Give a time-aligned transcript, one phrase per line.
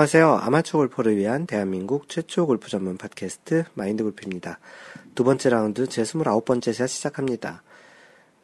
[0.00, 0.36] 안녕하세요.
[0.44, 4.58] 아마추어 골퍼를 위한 대한민국 최초 골프 전문 팟캐스트 마인드 골프입니다.
[5.14, 7.62] 두 번째 라운드 제 29번째 샷 시작합니다.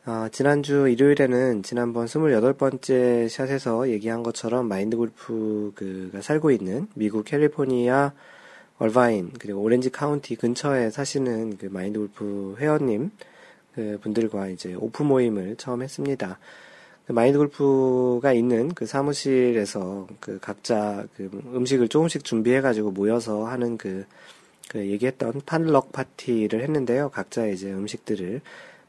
[0.05, 8.13] 어, 지난주 일요일에는 지난번 28번째 샷에서 얘기한 것처럼 마인드 골프가 살고 있는 미국 캘리포니아
[8.77, 13.13] 얼바인 그리고 오렌지 카운티 근처에 사시는 그 마인드 골프 회원님
[13.75, 16.39] 그 분들과 이제 오프 모임을 처음 했습니다.
[17.07, 24.05] 그 마인드 골프가 있는 그 사무실에서 그 각자 그 음식을 조금씩 준비해가지고 모여서 하는 그,
[24.69, 27.11] 그 얘기했던 판럭 파티를 했는데요.
[27.11, 28.41] 각자 이제 음식들을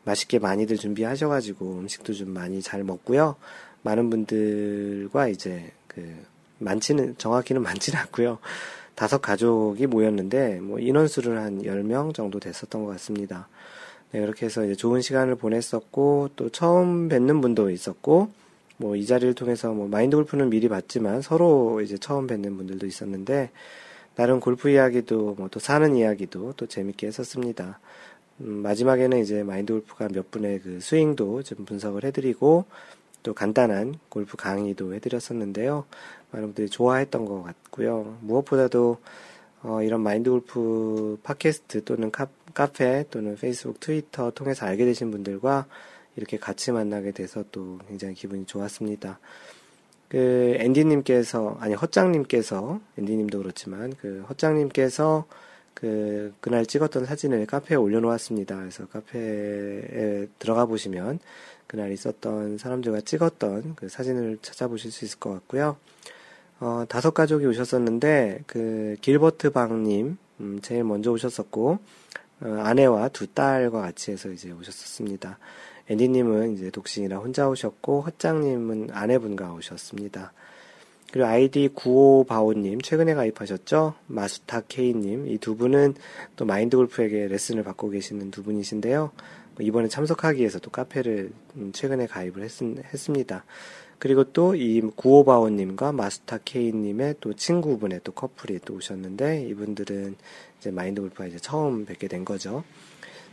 [0.03, 3.35] 맛있게 많이들 준비하셔가지고 음식도 좀 많이 잘 먹고요.
[3.83, 6.15] 많은 분들과 이제 그
[6.57, 8.39] 많지는 정확히는 많지는 않고요.
[8.95, 13.47] 다섯 가족이 모였는데 뭐 인원수를 한 10명 정도 됐었던 것 같습니다.
[14.11, 18.29] 네, 그렇게 해서 이제 좋은 시간을 보냈었고, 또 처음 뵙는 분도 있었고,
[18.77, 23.49] 뭐 이 자리를 통해서 뭐 마인드 골프는 미리 봤지만 서로 이제 처음 뵙는 분들도 있었는데,
[24.15, 27.79] 나름 골프 이야기도 뭐 또 사는 이야기도 또 재밌게 했었습니다.
[28.41, 32.65] 음, 마지막에는 이제 마인드 골프가 몇 분의 그 스윙도 좀 분석을 해드리고,
[33.23, 35.85] 또 간단한 골프 강의도 해드렸었는데요.
[36.31, 38.17] 많은 분들이 좋아했던 것 같고요.
[38.21, 38.97] 무엇보다도
[39.63, 45.67] 어, 이런 마인드 골프 팟캐스트 또는 카, 카페 또는 페이스북, 트위터 통해서 알게 되신 분들과
[46.15, 49.19] 이렇게 같이 만나게 돼서 또 굉장히 기분이 좋았습니다.
[50.09, 55.27] 그 앤디님께서 아니 헛장님께서 앤디님도 그렇지만 그 헛장님께서
[55.75, 58.57] 그 그날 찍었던 사진을 카페에 올려놓았습니다.
[58.57, 61.19] 그래서 카페에 들어가 보시면
[61.67, 65.77] 그날 있었던 사람들과 찍었던 그 사진을 찾아보실 수 있을 것 같고요.
[66.59, 71.79] 어, 다섯 가족이 오셨었는데, 그, 길버트 방님, 음, 제일 먼저 오셨었고, 어,
[72.41, 75.39] 아내와 두 딸과 같이 해서 이제 오셨었습니다.
[75.89, 80.33] 앤디님은 이제 독신이라 혼자 오셨고, 헛장님은 아내분과 오셨습니다.
[81.11, 83.95] 그리고 아이디 95바오님, 최근에 가입하셨죠?
[84.07, 85.95] 마수타 K님, 이 두 분은
[86.35, 89.11] 또 마인드 골프에게 레슨을 받고 계시는 두 분이신데요.
[89.55, 93.45] 뭐 이번에 참석하기 위해서 또 카페를 음, 최근에 가입을 했, 했습니다.
[93.99, 100.15] 그리고 또 이 구오바오님과 마스타 케이님의 또 친구분의 또 커플이 또 오셨는데 이분들은
[100.59, 102.63] 이제 마인드 골프가 이제 처음 뵙게 된 거죠.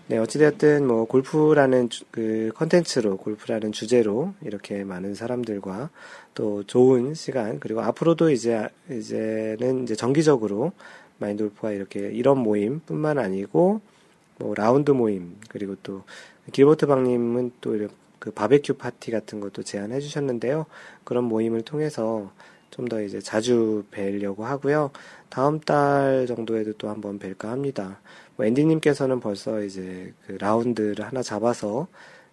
[0.06, 5.90] 네, 어찌되었든 뭐 골프라는 주, 그 컨텐츠로 골프라는 주제로 이렇게 많은 사람들과
[6.34, 10.72] 또 좋은 시간 그리고 앞으로도 이제 이제는 이제 정기적으로
[11.18, 13.80] 마인드 골프가 이렇게 이런 모임뿐만 아니고
[14.38, 16.02] 뭐 라운드 모임 그리고 또
[16.52, 17.88] 길버트 방님은 또
[18.24, 20.64] 그 바베큐 파티 같은 것도 제안해 주셨는데요.
[21.04, 22.32] 그런 모임을 통해서
[22.70, 24.90] 좀 더 이제 자주 뵈려고 하고요.
[25.34, 27.98] 다음 달 정도에도 또 한번 뵐까 합니다.
[28.36, 31.88] 뭐 앤디님께서는 벌써 이제 그 라운드를 하나 잡아서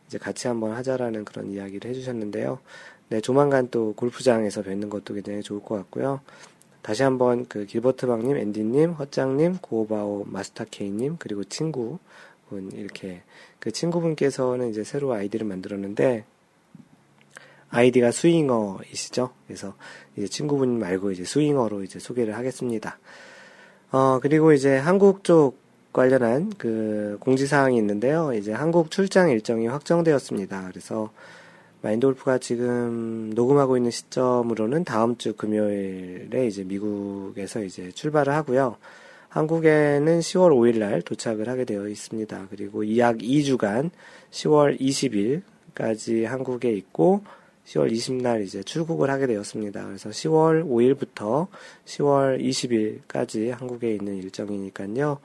[0.06, 2.60] 이제 같이 한번 하자라는 그런 이야기를 해주셨는데요.
[3.10, 6.22] 네, 조만간 또 골프장에서 뵙는 것도 굉장히 좋을 것 같고요.
[6.84, 11.98] 다시 한번 그 길버트 방님, 앤디님, 헛장님, 고바오 마스터케이님, 그리고 친구,
[12.50, 13.24] 분 이렇게
[13.60, 16.24] 그 친구분께서는 이제 새로 아이디를 만들었는데
[17.72, 19.32] 아이디가 스윙어이시죠.
[19.48, 19.74] 그래서
[20.16, 23.00] 이제 친구분 말고 이제 스윙어로 이제 소개를 하겠습니다.
[23.92, 25.60] 어 그리고 이제 한국 쪽
[25.94, 28.34] 관련한 그 공지사항이 있는데요.
[28.34, 30.68] 이제 한국 출장 일정이 확정되었습니다.
[30.70, 31.12] 그래서
[31.82, 38.78] 마인드골프가 지금 녹음하고 있는 시점으로는 다음 주 금요일에 이제 미국에서 이제 출발을 하고요.
[39.30, 42.48] 한국에는 10월 5일 날 도착을 하게 되어 있습니다.
[42.50, 43.90] 그리고 약 2주간
[44.30, 47.24] 10월 20일까지 한국에 있고
[47.72, 49.86] 10월 20일 이제 출국을 하게 되었습니다.
[49.86, 51.48] 그래서 10월 5일부터
[51.86, 55.20] 10월 20일까지 한국에 있는 일정이니까요.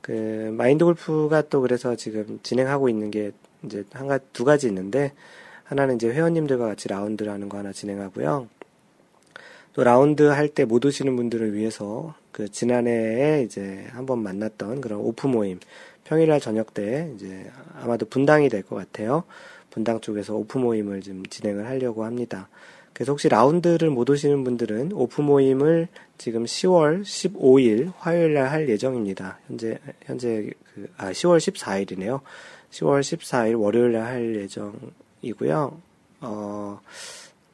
[0.00, 3.32] 그 마인드 골프가 또 그래서 지금 진행하고 있는 게
[3.64, 5.12] 이제 한 가지 두 가지 있는데
[5.64, 8.48] 하나는 이제 회원님들과 같이 라운드를 하는 거 하나 진행하고요.
[9.72, 15.26] 또 라운드 할 때 못 오시는 분들을 위해서 그 지난해에 이제 한번 만났던 그런 오프
[15.26, 15.58] 모임
[16.04, 19.24] 평일날 저녁 때 이제 아마도 분당이 될 것 같아요.
[19.78, 22.48] 분당 쪽에서 오프 모임을 좀 진행을 하려고 합니다.
[22.92, 25.86] 그래서 혹시 라운드를 못 오시는 분들은 오프 모임을
[26.18, 29.38] 지금 10월 15일 화요일 날 할 예정입니다.
[29.46, 32.20] 현재 현재 그 아 10월 14일이네요.
[32.70, 35.80] 10월 14일 월요일 날 할 예정이고요.
[36.22, 36.80] 어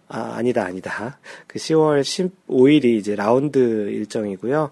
[0.08, 1.18] 아, 아니다, 아니다.
[1.46, 4.70] 그 10월 15일이 이제 라운드 일정이고요.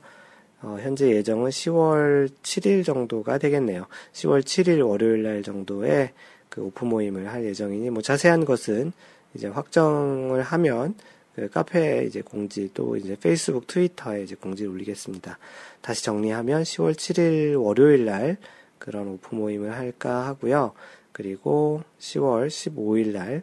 [0.63, 3.87] 어, 현재 예정은 10월 7일 정도가 되겠네요.
[4.13, 6.13] 10월 7일 월요일 날 정도에
[6.53, 8.93] 그 오프 모임을 할 예정이니, 뭐 자세한 것은
[9.35, 10.95] 이제 확정을 하면
[11.35, 15.39] 그 카페에 이제 공지 또 이제 페이스북, 트위터에 이제 공지를 올리겠습니다.
[15.81, 18.37] 다시 정리하면 10월 7일 월요일 날
[18.79, 20.73] 그런 오프 모임을 할까 하고요.
[21.13, 23.43] 그리고 10월 15일 날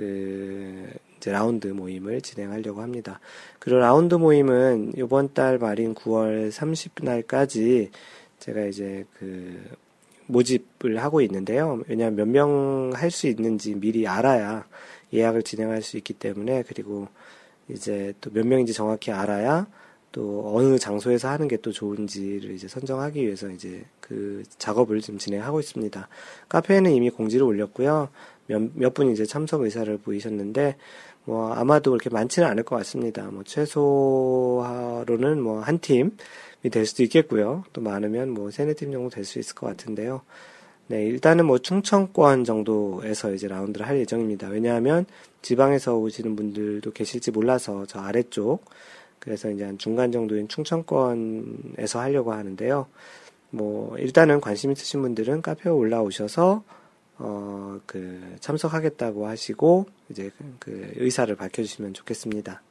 [0.00, 0.88] 그
[1.18, 3.20] 이제 라운드 모임을 진행하려고 합니다.
[3.58, 7.90] 그리고 라운드 모임은 이번 달 말인 9월 30날까지
[8.38, 9.60] 제가 이제 그
[10.30, 11.82] 모집을 하고 있는데요.
[11.88, 14.66] 왜냐하면 몇 명 할 수 있는지 미리 알아야
[15.12, 17.08] 예약을 진행할 수 있기 때문에 그리고
[17.68, 19.66] 이제 또 몇 명인지 정확히 알아야
[20.12, 25.60] 또 어느 장소에서 하는 게 또 좋은지를 이제 선정하기 위해서 이제 그 작업을 지금 진행하고
[25.60, 26.08] 있습니다.
[26.48, 28.08] 카페에는 이미 공지를 올렸고요.
[28.46, 30.76] 몇, 몇 분이 이제 참석 의사를 보이셨는데,
[31.30, 33.22] 뭐, 아마도 그렇게 많지는 않을 것 같습니다.
[33.30, 36.10] 뭐, 최소로는 뭐, 한 팀이
[36.72, 37.62] 될 수도 있겠고요.
[37.72, 40.22] 또 많으면 뭐, 세네 팀 정도 될 수 있을 것 같은데요.
[40.88, 44.48] 네, 일단은 뭐, 충청권 정도에서 이제 라운드를 할 예정입니다.
[44.48, 45.06] 왜냐하면,
[45.40, 48.64] 지방에서 오시는 분들도 계실지 몰라서 저 아래쪽,
[49.20, 52.86] 그래서 이제 한 중간 정도인 충청권에서 하려고 하는데요.
[53.50, 56.64] 뭐, 일단은 관심 있으신 분들은 카페에 올라오셔서,
[57.22, 62.62] 어, 그, 참석하겠다고 하시고, 이제 그 의사를 밝혀주시면 좋겠습니다.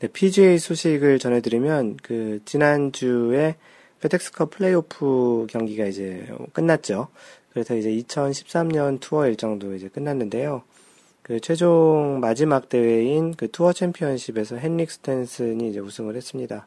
[0.00, 3.56] 네, PGA 소식을 전해드리면, 그, 지난주에
[4.00, 7.08] 페덱스컵 플레이오프 경기가 이제 끝났죠.
[7.52, 10.64] 그래서 이제 2013년 투어 일정도 이제 끝났는데요.
[11.22, 16.66] 그 최종 마지막 대회인 그 투어 챔피언십에서 헨릭 스탠슨이 이제 우승을 했습니다.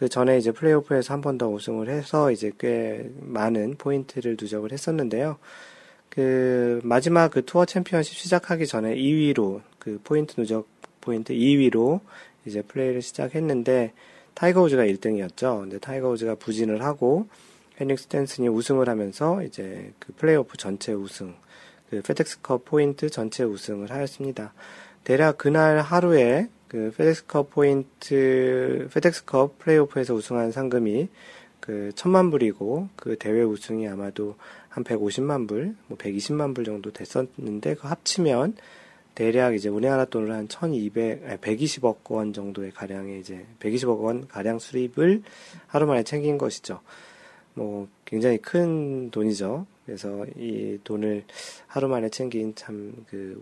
[0.00, 5.36] 그 전에 이제 플레이오프에서 한 번 더 우승을 해서 이제 꽤 많은 포인트를 누적을 했었는데요.
[6.08, 10.66] 그 마지막 그 투어 챔피언십 시작하기 전에 2위로 그 포인트 누적
[11.02, 12.00] 포인트 2위로
[12.46, 13.92] 이제 플레이를 시작했는데
[14.34, 15.60] 타이거 우즈가 1등이었죠.
[15.60, 17.28] 근데 타이거 우즈가 부진을 하고
[17.78, 21.34] 헨릭 스탠슨이 우승을 하면서 이제 그 플레이오프 전체 우승
[21.90, 24.54] 그 페덱스컵 포인트 전체 우승을 하였습니다.
[25.04, 31.08] 대략 그날 하루에 그 페덱스컵 포인트, 페덱스컵 플레이오프에서 우승한 상금이
[31.58, 34.36] 그 천만 불이고 그 대회 우승이 아마도
[34.68, 38.54] 한 150만 불, 뭐 120만 불 정도 됐었는데 그 합치면
[39.16, 44.60] 대략 이제 우리나라 돈으로 한 1200, 아니 120억 원 정도의 가량의 이제 120억 원 가량
[44.60, 45.24] 수입을
[45.66, 46.80] 하루 만에 챙긴 것이죠.
[47.54, 49.66] 뭐 굉장히 큰 돈이죠.
[49.84, 51.24] 그래서 이 돈을
[51.66, 53.36] 하루 만에 챙긴 참 그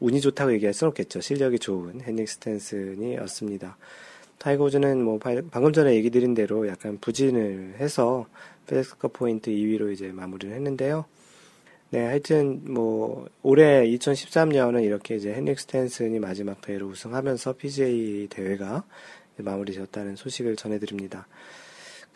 [0.00, 1.20] 운이 좋다고 얘기할 수는 없겠죠.
[1.20, 3.76] 실력이 좋은 헨릭 스탠슨이었습니다.
[4.38, 8.26] 타이거 우즈는 뭐 방금 전에 얘기 드린 대로 약간 부진을 해서
[8.66, 11.04] 페덱스컵 포인트 2위로 이제 마무리를 했는데요.
[11.90, 18.84] 네, 하여튼 뭐 올해 2013년은 이렇게 이제 헨릭 스탠슨이 마지막 대회로 우승하면서 PGA 대회가
[19.38, 21.26] 마무리되었다는 소식을 전해드립니다.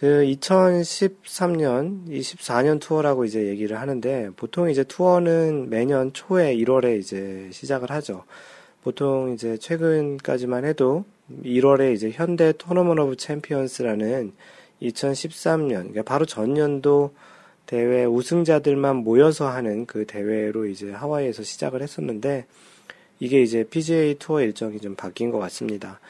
[0.03, 7.93] 그 2013년, 24년 투어라고 이제 얘기를 하는데 보통 이제 투어는 매년 초에 1월에 이제 시작을
[7.93, 8.25] 하죠.
[8.83, 11.05] 보통 이제 최근까지만 해도
[11.45, 14.33] 1월에 이제 현대 Tournament of Champions라는
[14.83, 17.15] 2013년, 그러니까 바로 전년도
[17.67, 22.47] 대회 우승자들만 모여서 하는 그 대회로 이제 하와이에서 시작을 했었는데
[23.21, 26.01] 이게 이제 PGA 투어 일정이 좀 바뀐 것 같습니다.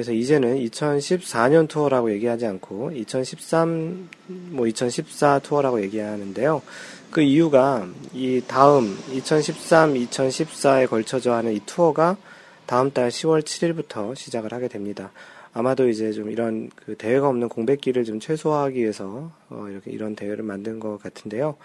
[0.00, 4.08] 그래서 이제는 2014년 투어라고 얘기하지 않고 2013,
[4.48, 6.62] 뭐 2014 투어라고 얘기하는데요.
[7.10, 12.16] 그 이유가 이 다음 2013, 2014에 걸쳐져 하는 이 투어가
[12.64, 15.12] 다음 달 10월 7일부터 시작을 하게 됩니다.
[15.52, 20.42] 아마도 이제 좀 이런 그 대회가 없는 공백기를 좀 최소화하기 위해서 어 이렇게 이런 대회를
[20.44, 21.58] 만든 것 같은데요.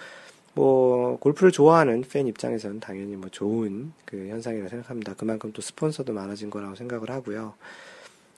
[0.55, 5.13] 뭐 골프를 좋아하는 팬 입장에서는 당연히 뭐 좋은 그 현상이라고 생각합니다.
[5.13, 7.53] 그만큼 또 스폰서도 많아진 거라고 생각을 하고요.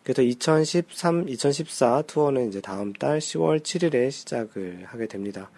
[0.08, 5.52] 그래서 2013, 2014 투어는 이제 다음 달 10월 7일에 시작을 하게 됩니다.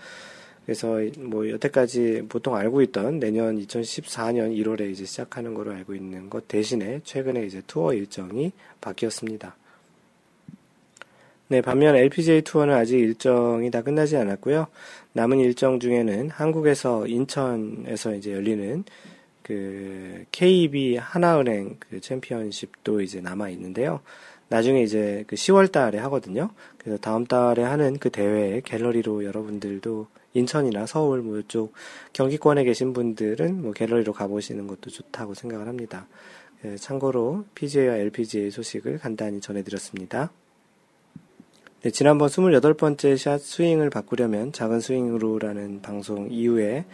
[0.66, 6.48] 그래서 뭐 여태까지 보통 알고 있던 내년 2014년 1월에 이제 시작하는 거로 알고 있는 것
[6.48, 8.52] 대신에 최근에 이제 투어 일정이
[8.82, 9.56] 바뀌었습니다.
[11.50, 14.66] 네, 반면 LPGA 투어는 아직 일정이 다 끝나지 않았고요.
[15.14, 18.84] 남은 일정 중에는 한국에서 인천에서 이제 열리는
[19.44, 24.02] 그 KB 하나은행 그 챔피언십도 이제 남아 있는데요.
[24.50, 26.50] 나중에 이제 그 10월 달에 하거든요.
[26.78, 31.74] 그래서 다음 달에 하는 그 대회에 갤러리로 여러분들도 인천이나 서울 뭐 이쪽
[32.14, 36.08] 경기권에 계신 분들은 뭐 갤러리로 가보시는 것도 좋다고 생각을 합니다.
[36.66, 40.32] 예, 참고로 PGA와 LPGA 소식을 간단히 전해드렸습니다.
[41.82, 46.86] 네, 지난번 28번째 샷 스윙을 바꾸려면 작은 스윙으로라는 방송 이후에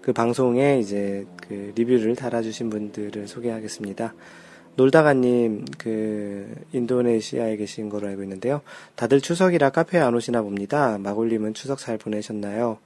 [0.00, 4.14] 그 방송에 이제 그 리뷰를 달아주신 분들을 소개하겠습니다.
[4.78, 8.62] 놀다가님 그 인도네시아에 계신 걸로 알고 있는데요.
[8.94, 10.98] 다들 추석이라 카페에 안 오시나 봅니다.
[10.98, 12.78] 마골님은 추석 잘 보내셨나요?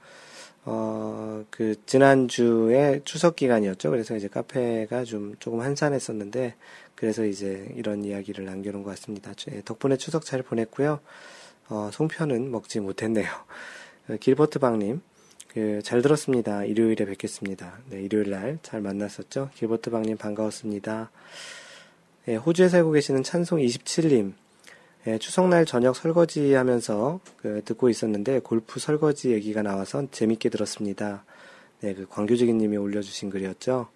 [0.65, 3.91] 어, 그, 지난주에 추석 기간이었죠.
[3.91, 6.55] 그래서 이제 카페가 좀, 조금 한산했었는데,
[6.95, 9.33] 그래서 이제 이런 이야기를 남겨놓은 것 같습니다.
[9.51, 10.99] 예, 덕분에 추석 잘 보냈고요.
[11.69, 13.27] 어, 송편은 먹지 못했네요.
[14.19, 15.01] 길버트 방님,
[15.49, 16.63] 그, 잘 들었습니다.
[16.63, 17.77] 일요일에 뵙겠습니다.
[17.89, 19.51] 네, 일요일 날 잘 만났었죠?
[19.53, 21.11] 길버트 방님 반가웠습니다.
[22.25, 24.33] 네, 호주에 살고 계시는 찬송 27님.
[25.03, 31.25] 네, 추석날 저녁 설거지 하면서 그, 듣고 있었는데 골프 설거지 얘기가 나와서 재밌게 들었습니다.
[31.81, 33.87] 네, 그 광교지기 님이 올려주신 글이었죠.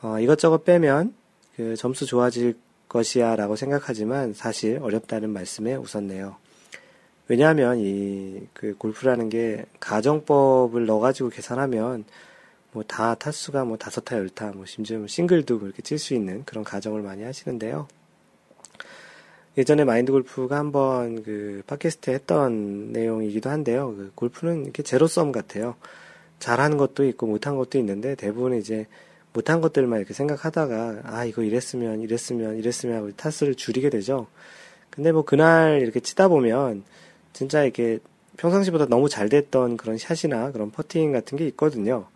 [0.00, 1.14] 어, 이것저것 빼면
[1.56, 2.56] 그 점수 좋아질
[2.88, 6.36] 것이야 라고 생각하지만 사실 어렵다는 말씀에 웃었네요.
[7.28, 8.20] 왜냐하면 이
[8.54, 12.04] 그 골프라는 게 가정법을 넣어가지고 계산하면
[12.72, 16.14] 뭐 다 타수가 뭐 다섯 타, 열 타, 뭐 심지어 뭐 싱글도 그렇게 칠 수
[16.14, 17.88] 있는 그런 가정을 많이 하시는데요.
[19.58, 23.94] 예전에 마인드 골프가 한번 그 팟캐스트에 했던 내용이기도 한데요.
[23.96, 25.74] 그 골프는 이렇게 제로섬 같아요.
[26.38, 28.86] 잘하는 것도 있고 못한 것도 있는데 대부분 이제
[29.32, 34.26] 못한 것들만 이렇게 생각하다가 아 이거 이랬으면 이랬으면 이랬으면 하고 타수를 줄이게 되죠.
[34.90, 36.84] 근데 뭐 그날 이렇게 치다 보면
[37.32, 37.98] 진짜 이렇게
[38.38, 42.06] 평상시보다 너무 잘 됐던 그런 샷이나 그런 퍼팅 같은 게 있거든요.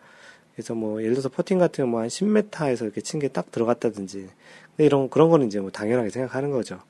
[0.54, 4.28] 그래서 뭐 예를 들어서 퍼팅 같은 거뭐한 10m에서 이렇게 친 게 딱 들어갔다든지
[4.76, 6.80] 근데 이런 그런 거는 이제 뭐 당연하게 생각하는 거죠.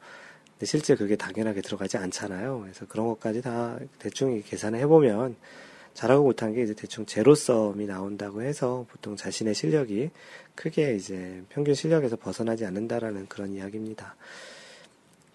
[0.53, 2.61] 근데 실제 그게 당연하게 들어가지 않잖아요.
[2.63, 5.37] 그래서 그런 것까지 다 대충 계산을 해보면
[5.95, 10.11] 잘하고 못한 게 이제 대충 제로섬이 나온다고 해서 보통 자신의 실력이
[10.57, 14.17] 크게 이제 평균 실력에서 벗어나지 않는다라는 그런 이야기입니다.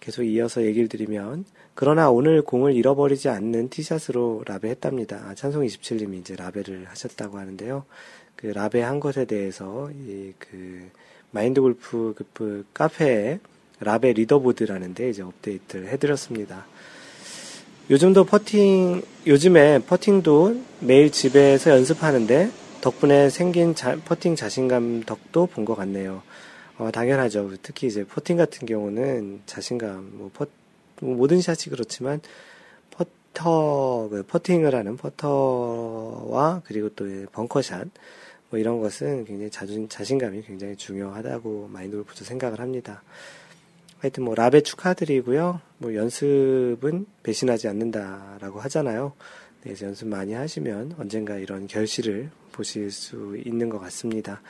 [0.00, 1.44] 계속 이어서 얘기를 드리면
[1.74, 5.22] 그러나 오늘 공을 잃어버리지 않는 티샷으로 라베 했답니다.
[5.26, 7.84] 아, 찬송 27님이 이제 라베를 하셨다고 하는데요.
[8.40, 10.90] 그 라베 한 것에 대해서 이 그
[11.32, 13.38] 마인드 골프 그, 그 카페에
[13.80, 16.66] 라베 리더보드라는데 이제 업데이트를 해드렸습니다.
[17.88, 25.74] 요즘도 퍼팅, 요즘에 퍼팅도 매일 집에서 연습하는데 덕분에 생긴 자, 퍼팅 자신감 덕도 본 것
[25.74, 26.22] 같네요.
[26.78, 27.50] 어, 당연하죠.
[27.62, 30.46] 특히 이제 퍼팅 같은 경우는 자신감, 뭐, 퍼,
[31.00, 32.20] 뭐 모든 샷이 그렇지만
[32.90, 37.88] 퍼터, 그 퍼팅을 하는 퍼터와 그리고 또 벙커샷,
[38.50, 43.02] 뭐 이런 것은 굉장히 자존, 자신감이 굉장히 중요하다고 마인드 골프도 생각을 합니다.
[43.98, 45.60] 하여튼 뭐 라베 축하드리고요.
[45.78, 49.12] 뭐 연습은 배신하지 않는다라고 하잖아요.
[49.62, 54.42] 네, 그래서 연습 많이 하시면 언젠가 이런 결실을 보실 수 있는 것 같습니다.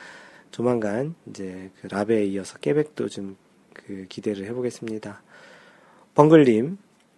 [0.51, 3.35] 조만간 이제 그 라베에 이어서 깨백도 좀
[3.73, 5.21] 그 기대를 해보겠습니다.
[6.15, 6.77] 벙글님,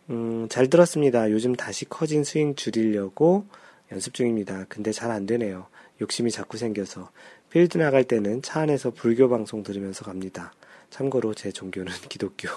[0.10, 1.32] 음, 잘 들었습니다.
[1.32, 3.46] 요즘 다시 커진 스윙 줄이려고
[3.92, 4.66] 연습 중입니다.
[4.70, 5.68] 근데 잘 안 되네요.
[6.02, 7.12] 욕심이 자꾸 생겨서
[7.50, 10.54] 필드 나갈 때는 차 안에서 불교 방송 들으면서 갑니다.
[10.90, 12.50] 참고로 제 종교는 기독교.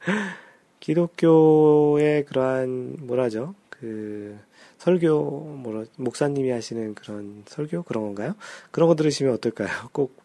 [0.80, 3.54] 기독교의 그러한 뭐라죠?
[3.70, 4.38] 그
[4.78, 8.34] 설교 뭐라 목사님이 하시는 그런 설교 그런 건가요?
[8.70, 9.68] 그런 거 들으시면 어떨까요?
[9.92, 10.22] 꼭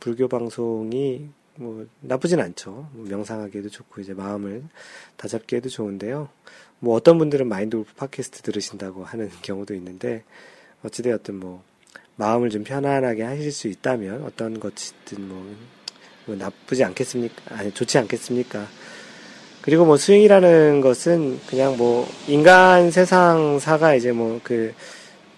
[0.00, 2.88] 불교 방송이 뭐 나쁘진 않죠.
[2.92, 4.64] 뭐 명상하기에도 좋고 이제 마음을
[5.16, 6.28] 다잡기에도 좋은데요.
[6.78, 10.24] 뭐 어떤 분들은 마인드 골프 팟캐스트 들으신다고 하는 경우도 있는데
[10.82, 11.62] 어찌되었든 뭐
[12.16, 15.82] 마음을 좀 편안하게 하실 수 있다면 어떤 것이든 뭐
[16.26, 17.56] 뭐 나쁘지 않겠습니까?
[17.56, 18.66] 아니, 좋지 않겠습니까?
[19.60, 24.74] 그리고 뭐 스윙이라는 것은 그냥 뭐 인간 세상사가 이제 뭐 그,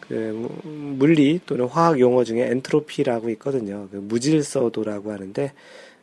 [0.01, 3.89] 그 물리 또는 화학 용어 중에 엔트로피라고 있거든요.
[3.91, 5.53] 그 무질서도라고 하는데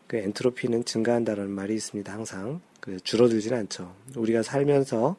[0.08, 2.12] 그 엔트로피는 증가한다는 말이 있습니다.
[2.12, 3.94] 항상 그 줄어들지는 않죠.
[4.16, 5.16] 우리가 살면서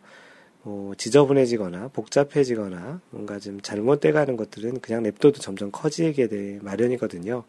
[0.62, 7.44] 뭐 지저분해지거나 복잡해지거나 뭔가 좀 잘못돼가는 것들은 그냥 냅둬도 점점 커지게 돼 마련이거든요.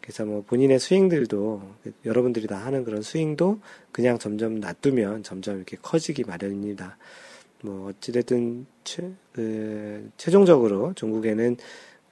[0.00, 1.62] 그래서 뭐 본인의 스윙들도
[2.06, 3.60] 여러분들이 다 하는 그런 스윙도
[3.92, 6.96] 그냥 점점 놔두면 점점 이렇게 커지기 마련입니다.
[7.62, 11.58] 뭐 어찌됐든 최, 그, 최종적으로 종국에는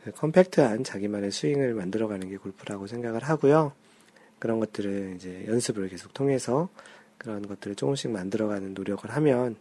[0.04, 3.72] 그 컴팩트한 자기만의 스윙을 만들어가는 게 골프라고 생각을 하고요.
[4.38, 6.68] 그런 것들을 이제 연습을 계속 통해서
[7.16, 9.56] 그런 것들을 조금씩 만들어가는 노력을 하면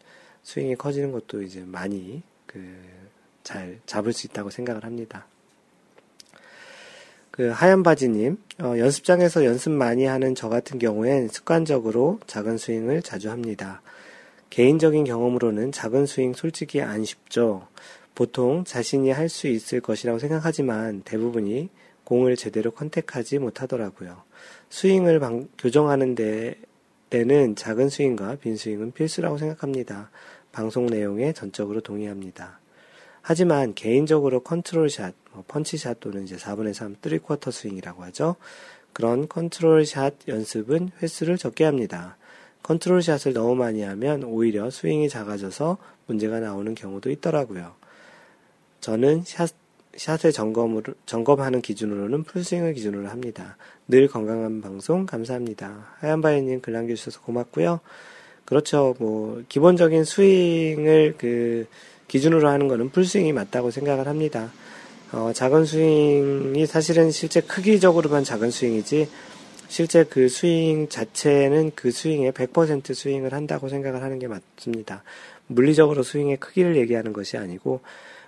[0.47, 2.97] 스윙이 커지는 것도 이제 많이 그
[3.47, 5.25] 잘 잡을 수 있다고 생각을 합니다.
[7.31, 13.29] 그 하얀 바지님, 어, 연습장에서 연습 많이 하는 저 같은 경우엔 습관적으로 작은 스윙을 자주
[13.29, 13.81] 합니다.
[14.49, 17.67] 개인적인 경험으로는 작은 스윙 솔직히 안 쉽죠.
[18.15, 21.69] 보통 자신이 할 수 있을 것이라고 생각하지만 대부분이
[22.03, 24.23] 공을 제대로 contact하지 못하더라고요.
[24.69, 26.55] 스윙을 방, 교정하는 데,
[27.09, 30.09] 때는 작은 스윙과 빈 스윙은 필수라고 생각합니다.
[30.57, 32.59] 방송 내용에 전적으로 동의합니다.
[33.21, 38.37] 하지만 개인적으로 컨트롤샷, 뭐 펀치샷 또는 이제 4분의 3, 3쿼터 스윙이라고 하죠.
[38.91, 42.17] 그런 컨트롤샷 연습은 횟수를 적게 합니다.
[42.63, 47.75] 컨트롤샷을 너무 많이 하면 오히려 스윙이 작아져서 문제가 나오는 경우도 있더라고요.
[48.81, 49.51] 저는 샷,
[49.95, 53.57] 샷의 점검을, 점검하는 기준으로는 풀스윙을 기준으로 합니다.
[53.87, 55.93] 늘 건강한 방송 감사합니다.
[55.99, 57.79] 하얀바이님 글 남겨주셔서 고맙고요.
[58.47, 58.95] 그렇죠.
[58.97, 61.67] 뭐, 기본적인 스윙을 그,
[62.07, 64.53] 기준으로 하는 거는 풀스윙이 맞다고 생각을 합니다.
[65.11, 69.09] 어, 작은 스윙이 사실은 실제 크기적으로만 작은 스윙이지
[69.67, 75.03] 실제 그 스윙 자체는 그 스윙의 100% 스윙을 한다고 생각을 하는 게 맞습니다.
[75.47, 77.81] 물리적으로 스윙의 크기를 얘기하는 것이 아니고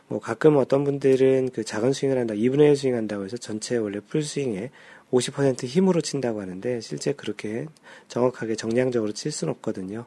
[0.09, 4.01] 뭐 가끔 어떤 분들은 그 작은 스윙을 한다, 2분의 1 스윙 한다고 해서 전체 원래
[4.01, 4.69] 풀 스윙
[5.11, 7.65] 에50% 힘으로 친다고 하는데 실제 그렇게
[8.07, 10.05] 정확하게 정량적으로 칠 수는 없거든요.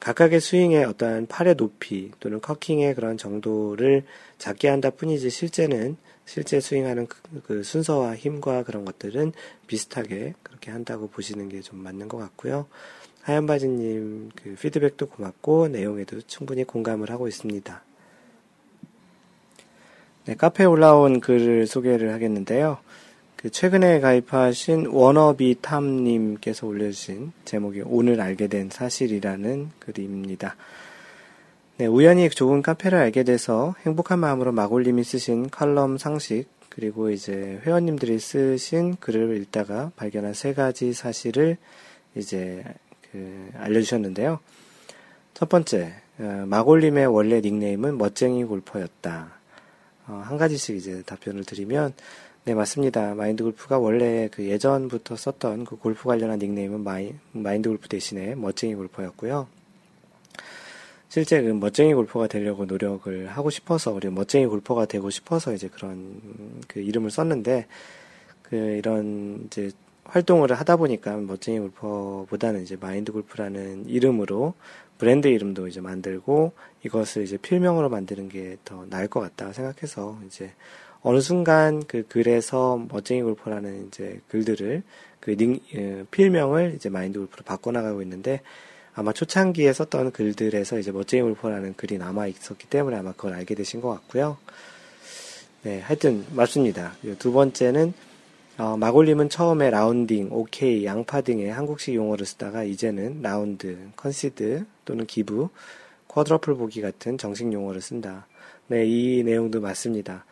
[0.00, 4.04] 각각의 스윙의 어떠한 팔의 높이 또는 cocking의 그런 정도를
[4.38, 5.96] 작게 한다 뿐이지 실제는
[6.26, 9.32] 실제 스윙하는 그, 그 순서와 힘과 그런 것들은
[9.66, 12.66] 비슷하게 그렇게 한다고 보시는 게 좀 맞는 것 같고요.
[13.22, 17.82] 하얀 바지님 그 피드백도 고맙고 내용에도 충분히 공감을 하고 있습니다.
[20.26, 22.78] 네, 카페에 올라온 글을 소개를 하겠는데요.
[23.44, 30.56] 그 최근에 가입하신 워너비 탐님께서 올려주신 제목이 오늘 알게 된 사실이라는 글입니다.
[31.76, 38.18] 네, 우연히 좋은 카페를 알게 돼서 행복한 마음으로 마골님이 쓰신 칼럼 상식, 그리고 이제 회원님들이
[38.18, 41.58] 쓰신 글을 읽다가 발견한 세 가지 사실을
[42.14, 42.64] 이제
[43.12, 44.40] 그 알려주셨는데요.
[45.34, 49.34] 첫 번째, 어, 마골님의 원래 닉네임은 멋쟁이 골퍼였다.
[50.06, 51.92] 어, 한 가지씩 이제 답변을 드리면,
[52.46, 53.14] 네, 맞습니다.
[53.14, 58.74] 마인드 골프가 원래 그 예전부터 썼던 그 골프 관련한 닉네임은 마이, 마인드 골프 대신에 멋쟁이
[58.74, 59.46] 골퍼였고요.
[61.08, 66.20] 실제 그 멋쟁이 골퍼가 되려고 노력을 하고 싶어서, 그리고 멋쟁이 골퍼가 되고 싶어서 이제 그런
[66.68, 67.66] 그 이름을 썼는데,
[68.42, 69.70] 그 이런 이제
[70.04, 74.52] 활동을 하다 보니까 멋쟁이 골퍼보다는 이제 마인드 골프라는 이름으로
[74.98, 76.52] 브랜드 이름도 이제 만들고
[76.84, 80.52] 이것을 이제 필명으로 만드는 게 더 나을 것 같다 생각해서 이제
[81.04, 84.82] 어느 순간 그 글에서 멋쟁이 골프라는 이제 글들을
[85.20, 88.40] 그 닉, 예, 필명을 이제 마인드 골프로 바꿔나가고 있는데
[88.94, 93.82] 아마 초창기에 썼던 글들에서 이제 멋쟁이 골프라는 글이 남아 있었기 때문에 아마 그걸 알게 되신
[93.82, 94.38] 것 같고요.
[95.62, 96.94] 네, 하여튼 맞습니다.
[97.18, 97.92] 두 번째는
[98.56, 105.50] 어, 마골님은 처음에 라운딩, 오케이, 양파 등의 한국식 용어를 쓰다가 이제는 라운드, concede 또는 give,
[106.08, 108.26] quadruple 보기 같은 정식 용어를 쓴다.
[108.68, 110.24] 네, 이 내용도 맞습니다.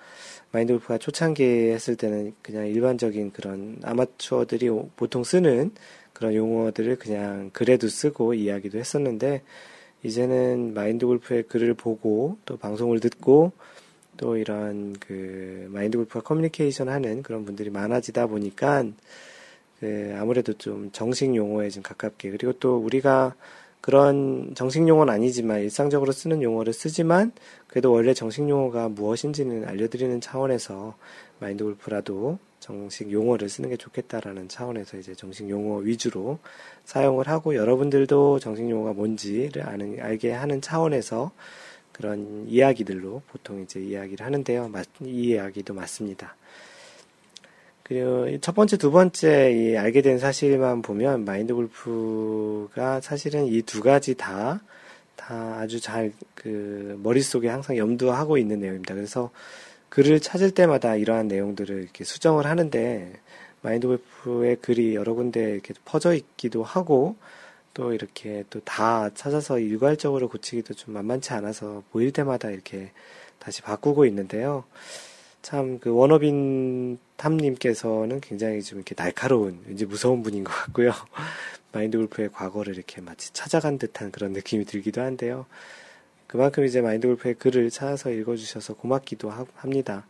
[0.52, 5.72] 마인드 골프가 초창기에 했을 때는 그냥 일반적인 그런 아마추어들이 보통 쓰는
[6.12, 9.42] 그런 용어들을 그냥 글에도 쓰고 이야기도 했었는데
[10.02, 13.52] 이제는 마인드 골프의 글을 보고 또 방송을 듣고
[14.18, 18.84] 또 이런 그 마인드 골프와 커뮤니케이션 하는 그런 분들이 많아지다 보니까
[19.80, 23.34] 그 아무래도 좀 정식 용어에 좀 가깝게 그리고 또 우리가
[23.82, 27.32] 그런 정식 용어는 아니지만 일상적으로 쓰는 용어를 쓰지만
[27.66, 30.94] 그래도 원래 정식 용어가 무엇인지는 알려드리는 차원에서
[31.40, 36.38] 마인드 골프라도 정식 용어를 쓰는 게 좋겠다라는 차원에서 이제 정식 용어 위주로
[36.84, 41.32] 사용을 하고 여러분들도 정식 용어가 뭔지를 아는, 알게 하는 차원에서
[41.90, 44.70] 그런 이야기들로 보통 이제 이야기를 하는데요.
[45.04, 46.36] 이 이야기도 맞습니다.
[47.84, 53.80] 그리고 첫 번째, 두 번째 이 알게 된 사실만 보면 마인드 골프가 사실은 이 두
[53.82, 54.60] 가지 다,
[55.16, 58.94] 다 아주 잘 그 머릿속에 항상 염두하고 있는 내용입니다.
[58.94, 59.30] 그래서
[59.90, 63.12] 글을 찾을 때마다 이러한 내용들을 이렇게 수정을 하는데
[63.62, 67.16] 마인드 골프의 글이 여러 군데 이렇게 퍼져 있기도 하고
[67.74, 72.90] 또 이렇게 또 다 찾아서 일괄적으로 고치기도 좀 만만치 않아서 보일 때마다 이렇게
[73.38, 74.64] 다시 바꾸고 있는데요.
[75.42, 80.92] 참 그 원어빈 탐님께서는 굉장히 좀 이렇게 날카로운 왠지 무서운 분인 것 같고요.
[81.72, 85.46] 마인드 골프의 과거를 이렇게 마치 찾아간 듯한 그런 느낌이 들기도 한데요.
[86.26, 90.06] 그만큼 이제 마인드 골프의 글을 찾아서 읽어주셔서 고맙기도 하, 합니다.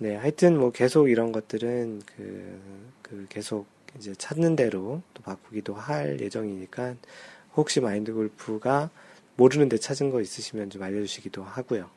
[0.00, 2.60] 네, 하여튼 뭐 계속 이런 것들은 그,
[3.02, 6.96] 그 계속 이제 찾는 대로 또 바꾸기도 할 예정이니까
[7.56, 8.90] 혹시 마인드 골프가
[9.36, 11.88] 모르는데 찾은 거 있으시면 좀 알려주시기도 하고요.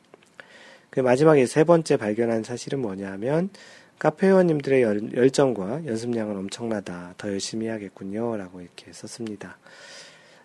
[0.90, 3.50] 그 마지막에 세 번째 발견한 사실은 뭐냐면
[3.98, 7.14] 카페 회원님들의 열, 정과 연습량은 엄청나다.
[7.18, 8.36] 더 열심히 해야겠군요.
[8.36, 9.58] 라고 이렇게 썼습니다.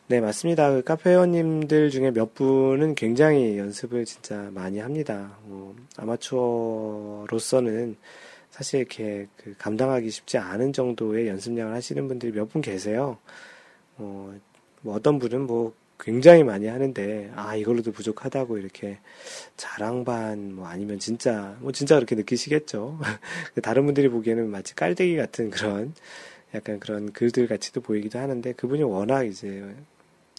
[0.08, 0.72] 네, 맞습니다.
[0.72, 5.38] 그 카페 회원님들 중에 몇 분은 굉장히 연습을 진짜 많이 합니다.
[5.46, 7.96] 뭐, 아마추어로서는
[8.52, 13.18] 사실 이렇게 그 감당하기 쉽지 않은 정도의 연습량을 하시는 분들이 몇 분 계세요.
[13.98, 14.34] 어,
[14.82, 19.00] 뭐 어떤 분은 뭐 굉장히 많이 하는데 아 이걸로도 부족하다고 이렇게
[19.58, 23.00] 자랑반 뭐 아니면 진짜 뭐 진짜 그렇게 느끼시겠죠.
[23.64, 25.94] 다른 분들이 보기에는 마치 깔때기 같은 그런
[26.54, 29.64] 약간 그런 글들 같이도 보이기도 하는데 그분이 워낙 이제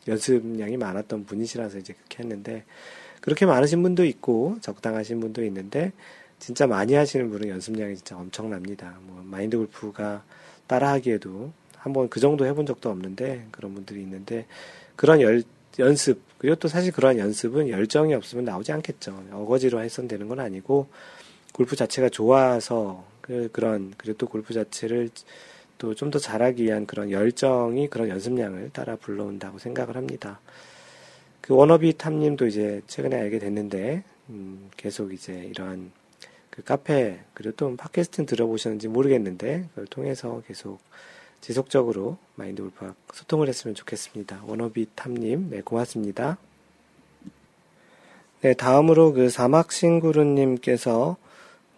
[0.08, 2.64] 연습량이 많았던 분이시라서 이제 그렇게 했는데
[3.20, 5.92] 그렇게 많으신 분도 있고 적당하신 분도 있는데
[6.38, 8.98] 진짜 많이 하시는 분은 연습량이 진짜 엄청납니다.
[9.02, 10.22] 뭐 마인드 골프가
[10.66, 14.46] 따라하기에도 한번 그 정도 해본 적도 없는데 그런 분들이 있는데
[14.96, 15.42] 그런 열,
[15.78, 19.24] 연습, 그리고 또 사실 그러한 연습은 열정이 없으면 나오지 않겠죠.
[19.32, 20.88] 어거지로 해선 되는 건 아니고,
[21.52, 25.10] 골프 자체가 좋아서, 그, 그런, 그리고 또 골프 자체를
[25.78, 30.40] 또 좀 더 잘하기 위한 그런 열정이 그런 연습량을 따라 불러온다고 생각을 합니다.
[31.42, 35.92] 그 워너비 탐님도 이제 최근에 알게 됐는데, 음, 계속 이제 이러한
[36.50, 40.80] 그 카페, 그리고 또 팟캐스트는 들어보셨는지 모르겠는데, 그걸 통해서 계속
[41.40, 44.42] 지속적으로 마인드 골프와 소통을 했으면 좋겠습니다.
[44.46, 46.38] 워너비 탐님, 네, 고맙습니다.
[48.42, 51.16] 네, 다음으로 그 사막싱구루님께서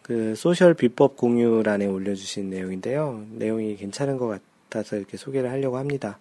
[0.03, 3.25] 그 소셜 비법 공유란에 올려주신 내용인데요.
[3.31, 6.19] 내용이 괜찮은 것 같아서 이렇게 소개를 하려고 합니다.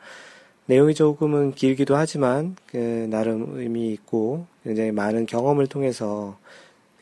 [0.66, 6.38] 내용이 조금은 길기도 하지만 그 나름 의미 있고 굉장히 많은 경험을 통해서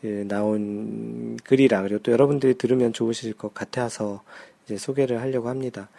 [0.01, 4.21] 그 나온 글이라 그리고 또 여러분들이 들으면 좋으실 것 같아서
[4.65, 5.89] 이제 소개를 하려고 합니다.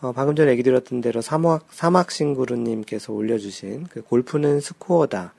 [0.00, 5.34] 어, 방금 전에 얘기 드렸던 대로 사막, 사막싱구루님께서 올려주신 그 골프는 스코어다.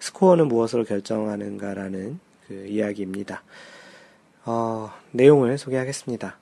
[0.00, 3.44] 스코어는 무엇으로 결정하는가라는 그 이야기입니다.
[4.44, 6.36] 어, 내용을 소개하겠습니다.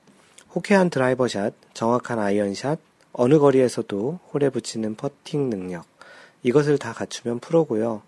[0.55, 2.79] 호쾌한 드라이버샷, 정확한 아이언샷,
[3.13, 5.85] 어느 거리에서도 홀에 붙이는 퍼팅 능력.
[6.41, 8.01] 이것을 다 갖추면 프로고요.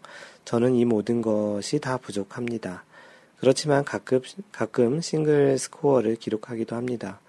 [0.45, 2.85] 저는 이 모든 것이 다 부족합니다.
[3.39, 7.19] 그렇지만 가끔, 가끔 싱글 스코어를 기록하기도 합니다.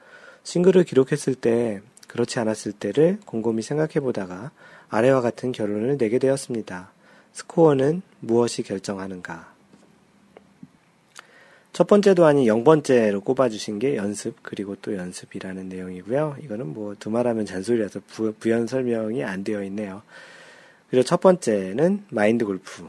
[0.44, 1.82] 싱글을 기록했을 때
[2.14, 4.52] 그렇지 않았을 때를 곰곰이 생각해 보다가
[4.88, 6.92] 아래와 같은 결론을 내게 되었습니다.
[7.32, 9.52] 스코어는 무엇이 결정하는가?
[11.72, 16.36] 첫 번째도 아닌 0번째로 꼽아주신 게 연습, 그리고 또 연습이라는 내용이고요.
[16.40, 20.02] 이거는 뭐 두말하면 잔소리라서 부, 부연 설명이 안 되어 있네요.
[20.90, 22.84] 그리고 첫 번째는 마인드 골프.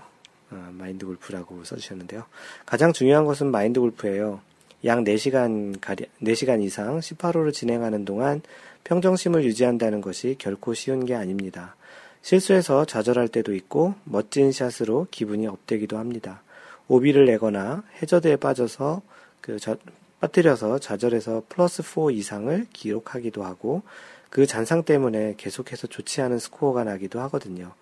[0.51, 2.25] 어, 마인드 골프라고 써주셨는데요.
[2.67, 4.41] 가장 중요한 것은 마인드 골프예요.
[4.83, 8.43] 약 4시간, 가량, 4시간 이상 18호를 진행하는 동안
[8.85, 11.75] 평정심을 유지한다는 것이 결코 쉬운 게 아닙니다.
[12.21, 16.41] 실수해서 좌절할 때도 있고 멋진 샷으로 기분이 업되기도 합니다.
[16.87, 19.01] 오비를 내거나 해저드에 빠져서
[19.41, 19.75] 그 저,
[20.19, 23.81] 빠뜨려서 좌절해서 플러스 4 이상을 기록하기도 하고
[24.29, 27.73] 그 잔상 때문에 계속해서 좋지 않은 스코어가 나기도 하거든요.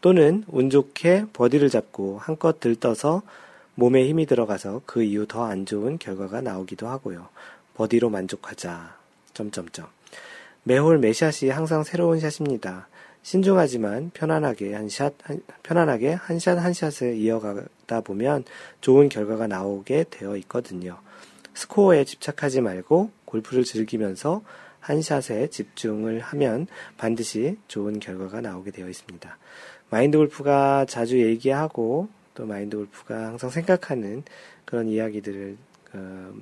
[0.00, 3.22] 또는 운 좋게 버디를 잡고 한껏 들떠서
[3.74, 7.28] 몸에 힘이 들어가서 그 이후 더 안 좋은 결과가 나오기도 하고요.
[7.74, 8.96] 버디로 만족하자.
[9.32, 9.99] 점점점.
[10.70, 12.86] 매홀 매샷이 항상 새로운 샷입니다.
[13.22, 18.44] 신중하지만 편안하게 한 샷, 한, 편안하게 한 샷 한 샷을 이어가다 보면
[18.80, 20.96] 좋은 결과가 나오게 되어 있거든요.
[21.54, 24.42] 스코어에 집착하지 말고 골프를 즐기면서
[24.78, 29.38] 한 샷에 집중을 하면 반드시 좋은 결과가 나오게 되어 있습니다.
[29.90, 34.22] 마인드 골프가 자주 얘기하고 또 마인드 골프가 항상 생각하는
[34.64, 35.56] 그런 이야기들을
[35.94, 36.32] 어,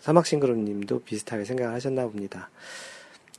[0.00, 2.50] 사막싱그룹님도 비슷하게 생각하셨나 봅니다.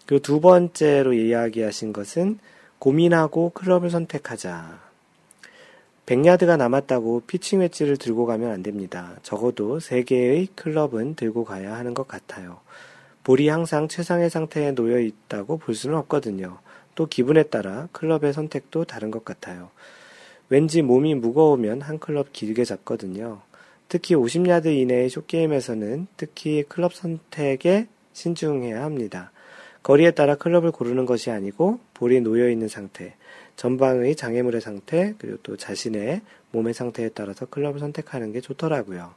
[0.05, 2.39] 그리고 두 번째로 이야기하신 것은
[2.79, 4.79] 고민하고 클럽을 선택하자.
[6.05, 9.15] 100야드가 남았다고 피칭 웨지를 들고 가면 안 됩니다.
[9.23, 12.59] 적어도 3개의 클럽은 들고 가야 하는 것 같아요.
[13.23, 16.59] 볼이 항상 최상의 상태에 놓여 있다고 볼 수는 없거든요.
[16.95, 19.69] 또 기분에 따라 클럽의 선택도 다른 것 같아요.
[20.49, 23.41] 왠지 몸이 무거우면 한 클럽 길게 잡거든요.
[23.87, 29.31] 특히 50야드 이내의 숏게임에서는 특히 클럽 선택에 신중해야 합니다.
[29.83, 33.15] 거리에 따라 클럽을 고르는 것이 아니고 볼이 놓여 있는 상태,
[33.57, 39.13] 전방의 장애물의 상태, 그리고 또 자신의 몸의 상태에 따라서 클럽을 선택하는 게 좋더라고요.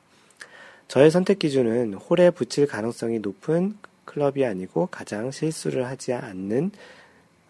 [0.89, 6.71] 저의 선택 기준은 홀에 붙일 가능성이 높은 클럽이 아니고 가장 실수를 하지 않는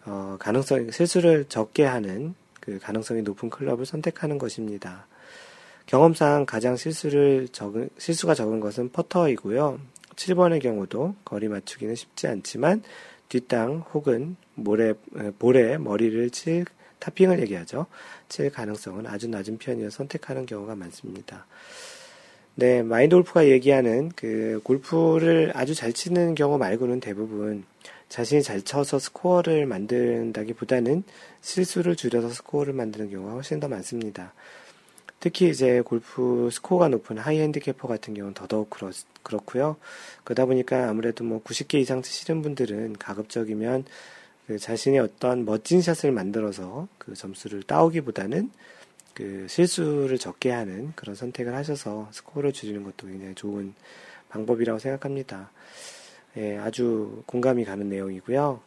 [0.05, 5.05] 어, 가능성 실수를 적게 하는 그 가능성이 높은 클럽을 선택하는 것입니다.
[5.85, 9.79] 경험상 가장 실수를 적은 실수가 적은 것은 퍼터이고요.
[10.17, 12.83] 7번의 경우도 거리 맞추기는 쉽지 않지만
[13.29, 14.93] 뒷땅 혹은 모래,
[15.39, 16.65] 볼에 머리를 칠
[16.99, 17.85] 타핑을 얘기하죠.
[18.27, 21.45] 칠 가능성은 아주 낮은 편이어 선택하는 경우가 많습니다.
[22.55, 27.63] 네, 마인드 골프가 얘기하는 그 골프를 아주 잘 치는 경우 말고는 대부분
[28.09, 31.03] 자신이 잘 쳐서 스코어를 만든다기 보다는
[31.41, 34.33] 실수를 줄여서 스코어를 만드는 경우가 훨씬 더 많습니다.
[35.19, 38.91] 특히 이제 골프 스코어가 높은 high handicapper 같은 경우는 더더욱 그렇,
[39.23, 39.77] 그렇고요.
[40.23, 43.85] 그러다 보니까 아무래도 뭐 90개 이상 치시는 분들은 가급적이면
[44.47, 48.51] 그 자신의 어떤 멋진 샷을 만들어서 그 점수를 따오기보다는
[49.13, 53.73] 그 실수를 적게 하는 그런 선택을 하셔서 스코어를 줄이는 것도 굉장히 좋은
[54.29, 55.49] 방법이라고 생각합니다.
[56.37, 58.61] 예, 아주 공감이 가는 내용이고요.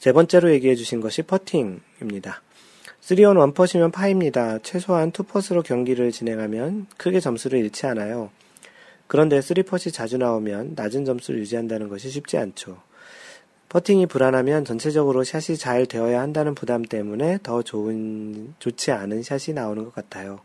[0.00, 2.42] 세 번째로 얘기해 주신 것이 퍼팅입니다.
[3.04, 4.58] 3온 1퍼시면 파입니다.
[4.60, 8.30] 최소한 2퍼스로 경기를 진행하면 크게 점수를 잃지 않아요.
[9.08, 12.78] 그런데 3퍼시 자주 나오면 낮은 점수를 유지한다는 것이 쉽지 않죠.
[13.68, 19.84] 퍼팅이 불안하면 전체적으로 샷이 잘 되어야 한다는 부담 때문에 더 좋은, 좋지 않은 샷이 나오는
[19.84, 20.40] 것 같아요.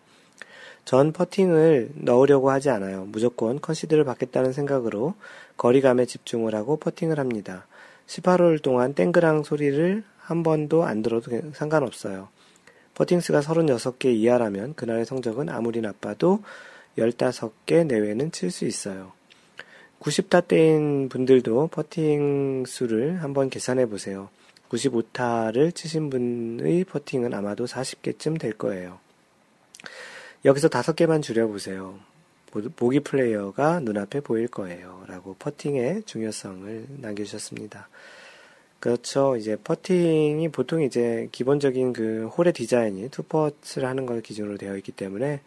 [0.84, 3.06] 전 퍼팅을 넣으려고 하지 않아요.
[3.06, 5.14] 무조건 concede를 받겠다는 생각으로
[5.56, 7.68] 거리감에 집중을 하고 퍼팅을 합니다.
[8.08, 12.28] 18홀 동안 땡그랑 소리를 한 번도 안 들어도 상관없어요.
[13.00, 16.44] 퍼팅 수가 36개 이하라면 그날의 성적은 아무리 나빠도
[16.98, 19.14] 15개 내외는 칠 수 있어요.
[20.02, 24.30] 90타대인 분들도 퍼팅 수를 한번 계산해 보세요.
[24.68, 29.00] 95타를 치신 분의 퍼팅은 아마도 40개쯤 될 거예요.
[30.44, 31.98] 여기서 5개만 줄여보세요.
[32.76, 35.06] 보기 플레이어가 눈앞에 보일 거예요.
[35.08, 37.88] 라고 퍼팅의 중요성을 남겨주셨습니다.
[38.80, 39.36] 그렇죠.
[39.36, 44.94] 이제 퍼팅이 보통 이제 기본적인 그 홀의 디자인이 two putt를 하는 걸 기준으로 되어 있기
[44.94, 45.42] 때문에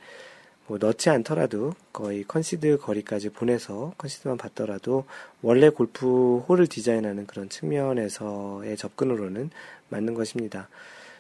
[0.67, 5.07] 뭐 넣지 않더라도 거의 concede 거리까지 보내서 concede만 받더라도
[5.41, 9.51] 원래 골프 홀을 디자인하는 그런 측면에서의 접근으로는
[9.89, 10.69] 맞는 것입니다.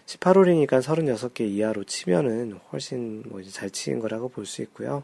[0.06, 5.02] 18홀이니까 36개 이하로 치면은 훨씬 뭐 잘 치는 거라고 볼 수 있고요.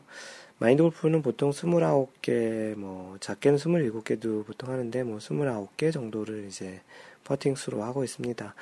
[0.58, 6.80] 마인드 골프는 보통 29개, 뭐, 작게는 27개도 보통 하는데, 뭐, 29개 정도를 이제
[7.24, 8.54] 퍼팅 수로 하고 있습니다.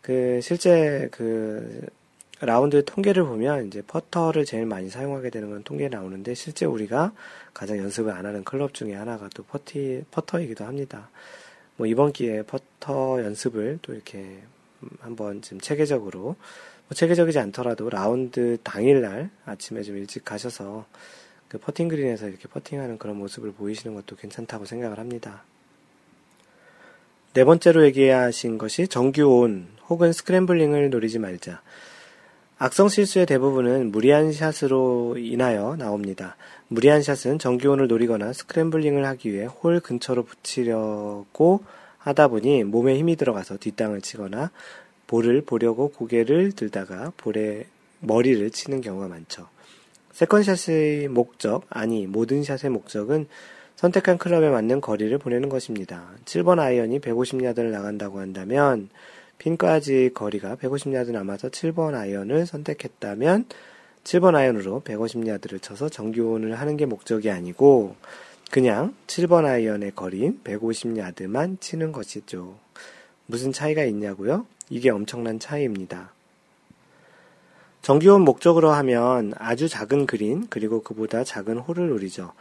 [0.00, 1.86] 그, 실제 그,
[2.44, 7.12] 라운드 통계를 보면 이제 퍼터를 제일 많이 사용하게 되는 건 통계에 나오는데 실제 우리가
[7.54, 11.08] 가장 연습을 안 하는 클럽 중에 하나가 또 퍼티, 퍼터이기도 합니다.
[11.76, 14.42] 뭐 이번 기회에 퍼터 연습을 또 이렇게
[14.98, 16.34] 한번 좀 체계적으로
[16.88, 20.86] 뭐 체계적이지 않더라도 라운드 당일날 아침에 좀 일찍 가셔서
[21.48, 25.44] 그 퍼팅 그린에서 이렇게 퍼팅하는 그런 모습을 보이시는 것도 괜찮다고 생각을 합니다.
[27.34, 31.62] 네 번째로 얘기하신 것이 정규 온 혹은 scrambling을 노리지 말자.
[32.58, 36.36] 악성 실수의 대부분은 무리한 샷으로 인하여 나옵니다.
[36.68, 41.64] 무리한 샷은 정규온을 노리거나 scrambling을 하기 위해 홀 근처로 붙이려고
[41.98, 44.52] 하다 보니 몸에 힘이 들어가서 뒷땅을 치거나
[45.12, 47.66] 볼을 보려고 고개를 들다가 볼의
[48.00, 49.46] 머리를 치는 경우가 많죠.
[50.12, 53.26] second shot의 목적, 아니 모든 샷의 목적은
[53.76, 56.08] 선택한 클럽에 맞는 거리를 보내는 것입니다.
[56.24, 58.88] 7번 아이언이 150야드를 나간다고 한다면
[59.36, 63.44] 핀까지 거리가 150야드 남아서 7번 아이언을 선택했다면
[64.04, 67.96] 7번 아이언으로 150야드를 쳐서 정규온을 하는 게 목적이 아니고
[68.50, 72.56] 그냥 7번 아이언의 거리인 150야드만 치는 것이죠.
[73.32, 74.46] 무슨 차이가 있냐고요?
[74.68, 76.12] 이게 엄청난 차이입니다.
[77.80, 82.34] 정규온 목적으로 하면 아주 작은 그린 그리고 그보다 작은 홀을 노리죠.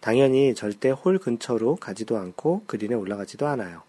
[0.00, 3.80] 당연히 절대 홀 근처로 가지도 않고 그린에 올라가지도 않아요.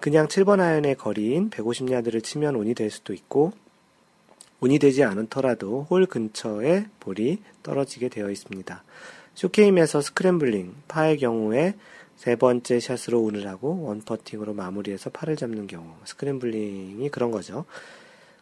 [0.00, 3.52] 그냥 7번 아이언의 거리인 150야드를 치면 온이 될 수도 있고
[4.60, 8.82] 온이 되지 않더라도 홀 근처에 볼이 떨어지게 되어 있습니다.
[9.34, 11.74] short game에서 scrambling, 파의 경우에
[12.18, 17.64] 세 번째 샷으로 온을 하고 one 퍼팅으로 마무리해서 파를 잡는 경우 scrambling이 그런 거죠.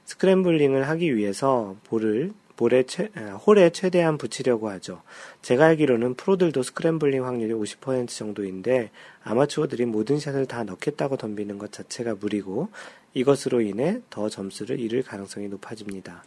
[0.07, 5.03] scrambling을 하기 위해서 볼을 볼에 최, 아, 홀에 최대한 붙이려고 하죠.
[5.43, 8.91] 제가 알기로는 프로들도 scrambling 확률이 50% 정도인데
[9.23, 12.71] 아마추어들이 모든 샷을 다 넣겠다고 덤비는 것 자체가 무리고
[13.12, 16.25] 이것으로 인해 더 점수를 잃을 가능성이 높아집니다.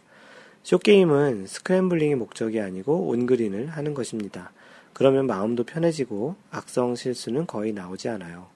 [0.62, 4.52] short game은 scrambling이 목적이 아니고 온그린을 하는 것입니다.
[5.00, 8.48] 그러면 마음도 편해지고 악성 실수는 거의 나오지 않아요.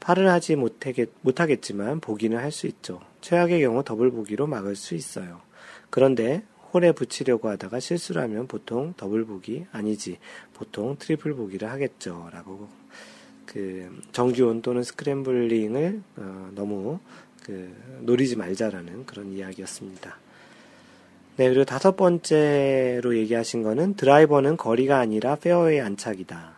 [0.00, 3.00] 파를 하지 못하겠, 못하겠지만 보기는 할 수 있죠.
[3.20, 5.40] 최악의 경우 더블 보기로 막을 수 있어요.
[5.88, 6.42] 그런데
[6.74, 10.18] 홀에 붙이려고 하다가 실수를 하면 보통 더블 보기 아니지
[10.52, 12.68] 보통 트리플 보기를 하겠죠 라고
[13.46, 16.98] 그 정규온 또는 scrambling을 어, 너무
[17.44, 20.25] 그 노리지 말자라는 그런 이야기였습니다.
[21.36, 26.56] 네, 그리고 다섯 번째로 얘기하신 거는 드라이버는 거리가 아니라 페어웨이 안착이다.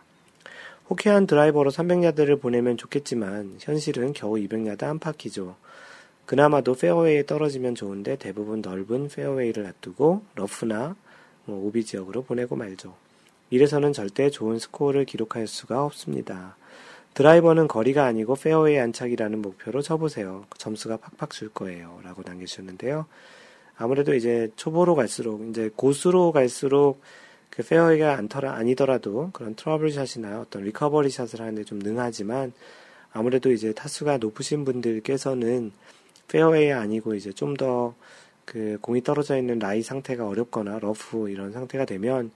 [0.89, 5.57] 호쾌한 드라이버로 300야드를 보내면 좋겠지만 현실은 겨우 200야드 안팎이죠.
[6.25, 10.95] 그나마도 페어웨이에 떨어지면 좋은데 대부분 넓은 페어웨이를 놔두고 러프나
[11.43, 12.95] 뭐 오비 지역으로 보내고 말죠.
[13.49, 16.55] 이래서는 절대 좋은 스코어를 기록할 수가 없습니다.
[17.15, 20.45] 드라이버는 거리가 아니고 페어웨이 안착이라는 목표로 쳐보세요.
[20.57, 21.99] 점수가 팍팍 줄 거예요.
[22.03, 23.07] 라고 남겨주셨는데요.
[23.79, 27.01] 아무래도 이제 초보로 갈수록, 이제 고수로 갈수록
[27.49, 32.53] 그 페어웨이가 안더라, 아니더라도 그런 트러블 샷이나 어떤 리커버리 샷을 하는데 좀 능하지만
[33.11, 35.71] 아무래도 이제 타수가 높으신 분들께서는
[36.27, 37.95] 페어웨이 아니고 이제 좀 더
[38.49, 42.31] 그 공이 떨어져 있는 라이 상태가 어렵거나 러프 이런 상태가 되면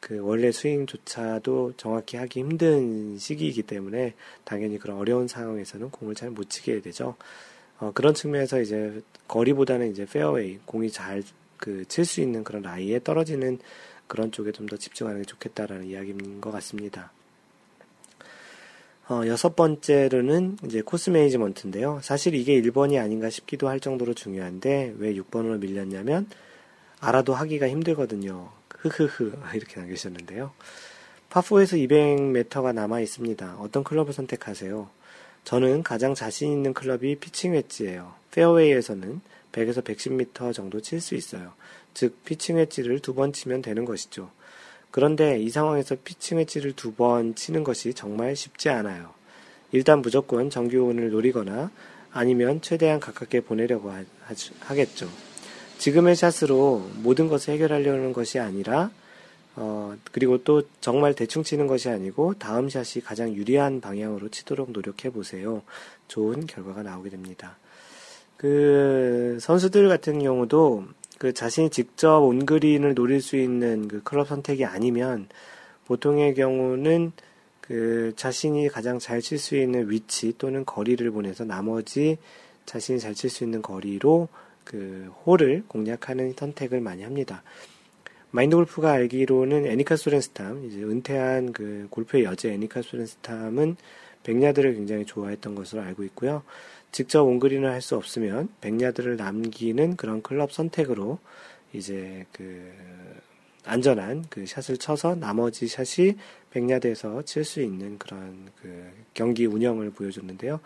[0.00, 6.48] 그 원래 스윙조차도 정확히 하기 힘든 시기이기 때문에 당연히 그런 어려운 상황에서는 공을 잘 못
[6.48, 7.14] 치게 되죠.
[7.80, 11.22] 어, 그런 측면에서 이제 거리보다는 이제 페어웨이 공이 잘
[11.60, 13.58] 그 칠 수 있는 그런 라이에 떨어지는
[14.06, 17.12] 그런 쪽에 좀 더 집중하는 게 좋겠다라는 이야기인 것 같습니다.
[19.08, 22.00] 어, 여섯 번째로는 이제 코스 매니지먼트인데요.
[22.02, 26.28] 사실 이게 1번이 아닌가 싶기도 할 정도로 중요한데 왜 6번으로 밀렸냐면
[27.00, 28.50] 알아도 하기가 힘들거든요.
[28.78, 30.52] 흐흐흐 이렇게 남겨주셨는데요.
[31.30, 33.56] 파4에서 200m가 남아 있습니다.
[33.58, 34.88] 어떤 클럽을 선택하세요?
[35.44, 38.14] 저는 가장 자신 있는 클럽이 피칭 웨지예요.
[38.30, 39.20] 페어웨이에서는
[39.52, 41.52] 100에서 110m 정도 칠 수 있어요.
[41.94, 44.30] 즉 피칭 웨지를 두 번 치면 되는 것이죠.
[44.90, 49.12] 그런데 이 상황에서 피칭 웨지를 두 번 치는 것이 정말 쉽지 않아요.
[49.72, 51.70] 일단 무조건 정규운을 노리거나
[52.12, 55.08] 아니면 최대한 가깝게 보내려고 하, 겠죠
[55.78, 58.90] 지금의 샷으로 모든 것을 해결하려는 것이 아니라
[59.62, 65.10] 어, 그리고 또 정말 대충 치는 것이 아니고 다음 샷이 가장 유리한 방향으로 치도록 노력해
[65.10, 65.62] 보세요.
[66.08, 67.58] 좋은 결과가 나오게 됩니다.
[68.38, 70.86] 그 선수들 같은 경우도
[71.18, 75.28] 그 자신이 직접 온 그린을 노릴 수 있는 그 클럽 선택이 아니면
[75.84, 77.12] 보통의 경우는
[77.60, 82.16] 그 자신이 가장 잘 칠 수 있는 위치 또는 거리를 보내서 나머지
[82.64, 84.28] 자신이 잘 칠 수 있는 거리로
[84.64, 87.42] 그 홀을 공략하는 선택을 많이 합니다.
[88.32, 93.76] 마인드 골프가 알기로는 애니카 소렌스탐, 이제 은퇴한 그 골프의 여제 애니카 소렌스탐은
[94.22, 96.42] 백야드를 굉장히 좋아했던 것으로 알고 있고요.
[96.92, 101.18] 직접 온그린을 할 수 없으면 백야드를 남기는 그런 클럽 선택으로
[101.72, 102.72] 이제 그
[103.64, 106.14] 안전한 그 샷을 쳐서 나머지 샷이
[106.50, 110.60] 100야드에서 칠 수 있는 그런 그 경기 운영을 보여줬는데요.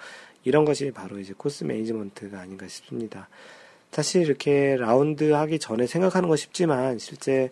[0.44, 3.28] 이런 것이 바로 이제 코스 매니지먼트가 아닌가 싶습니다.
[3.94, 7.48] 사실 이렇게 라운드 하기 전에 생각하는 건 쉽지만 실제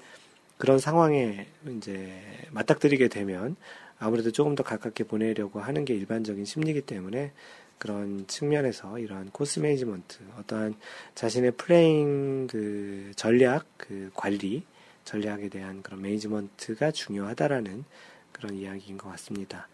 [0.58, 2.12] 그런 상황에 이제
[2.50, 3.54] 맞닥뜨리게 되면
[4.00, 7.30] 아무래도 조금 더 가깝게 보내려고 하는 게 일반적인 심리이기 때문에
[7.78, 10.74] 그런 측면에서 이러한 코스 매니지먼트, 어떠한
[11.14, 14.64] 자신의 playing 그 전략, 그 관리,
[15.04, 17.84] 전략에 대한 그런 매니지먼트가 중요하다라는
[18.32, 19.68] 그런 이야기인 것 같습니다.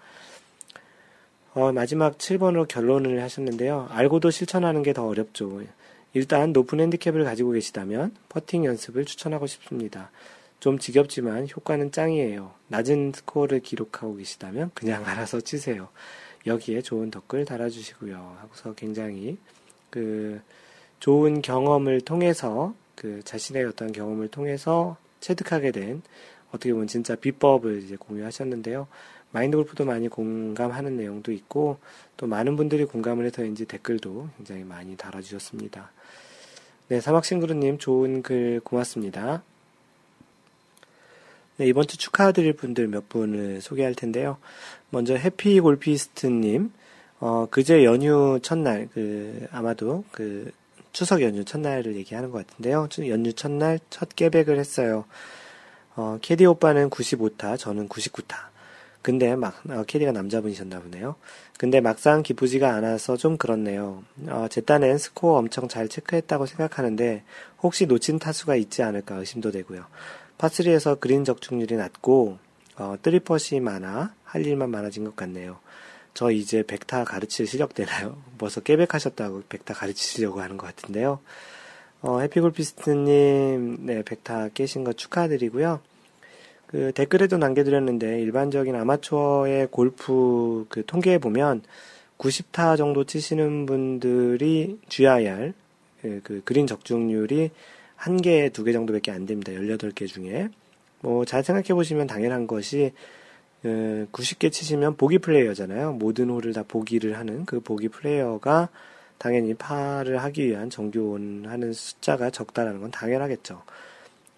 [1.54, 3.88] 어, 마지막 7번으로 결론을 하셨는데요.
[3.90, 5.62] 알고도 실천하는 게 더 어렵죠.
[6.14, 10.10] 일단 높은 핸디캡을 가지고 계시다면 퍼팅 연습을 추천하고 싶습니다.
[10.60, 12.52] 좀 지겹지만 효과는 짱이에요.
[12.68, 15.88] 낮은 스코어를 기록하고 계시다면 그냥 알아서 치세요.
[16.46, 18.36] 여기에 좋은 댓글 달아주시고요.
[18.40, 19.38] 하고서 굉장히
[19.90, 20.40] 그
[21.00, 26.02] 좋은 경험을 통해서 그 자신의 어떤 경험을 통해서 체득하게 된
[26.48, 28.88] 어떻게 보면 진짜 비법을 이제 공유하셨는데요.
[29.30, 31.78] 마인드 골프도 많이 공감하는 내용도 있고
[32.16, 35.92] 또 많은 분들이 공감을 해서 인지 댓글도 굉장히 많이 달아주셨습니다.
[36.90, 39.42] 네, 사막싱그루님 좋은 글 고맙습니다.
[41.58, 44.38] 네, 이번 주 축하드릴 분들 몇 분을 소개할 텐데요.
[44.88, 46.72] 먼저 해피 골피스트님,
[47.20, 50.50] 어, 그제 연휴 첫날, 그, 아마도 그,
[50.92, 52.88] 추석 연휴 첫날을 얘기하는 것 같은데요.
[53.08, 55.04] 연휴 첫날 첫 깨백을 했어요.
[55.94, 58.48] 어, 캐디 오빠는 95타, 저는 99타.
[59.02, 61.16] 근데 막 어, 캐디가 남자분이셨나 보네요.
[61.56, 64.04] 근데 막상 기쁘지가 않아서 좀 그렇네요.
[64.26, 67.22] 어, 제 딴엔 스코어 엄청 잘 체크했다고 생각하는데
[67.62, 69.84] 혹시 놓친 타수가 있지 않을까 의심도 되고요.
[70.38, 72.38] 파3에서 그린 적중률이 낮고
[72.76, 75.58] 어, 뜨리퍼시 많아 할 일만 많아진 것 같네요.
[76.14, 78.16] 저 이제 백타 가르칠 시력 되나요?
[78.38, 81.20] 벌써 깨백하셨다고 백타 가르치시려고 하는 것 같은데요.
[82.00, 85.80] 어, 해피골피스트님, 네, 백타 깨신 거 축하드리고요.
[86.68, 91.62] 그 댓글에도 남겨드렸는데 일반적인 아마추어의 골프 그 통계에 보면
[92.18, 95.52] 90타 정도 치시는 분들이 GIR
[96.02, 97.50] 그, 그 그린 적중률이
[97.96, 99.52] 한 개, 두 개 정도밖에 안 됩니다.
[99.52, 100.50] 18개 중에.
[101.00, 102.92] 뭐 잘 생각해 보시면 당연한 것이
[103.62, 105.94] 그 90개 치시면 보기 플레이어잖아요.
[105.94, 108.68] 모든 홀을 다 보기를 하는 그 보기 플레이어가
[109.18, 113.62] 당연히 파를 하기 위한 정규원 하는 숫자가 적다라는 건 당연하겠죠.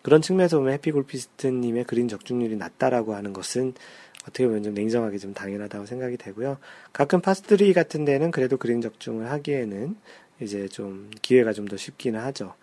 [0.02, 3.74] 그런 측면에서 보면 해피골피스트님의 그린 적중률이 낮다라고 하는 것은
[4.22, 6.59] 어떻게 보면 좀 냉정하게 좀 당연하다고 생각이 되고요.
[6.92, 9.96] 가끔 파 three 같은 데는 그래도 그린 적중을 하기에는
[10.40, 12.55] 이제 좀 기회가 좀 더 쉽기는 하죠.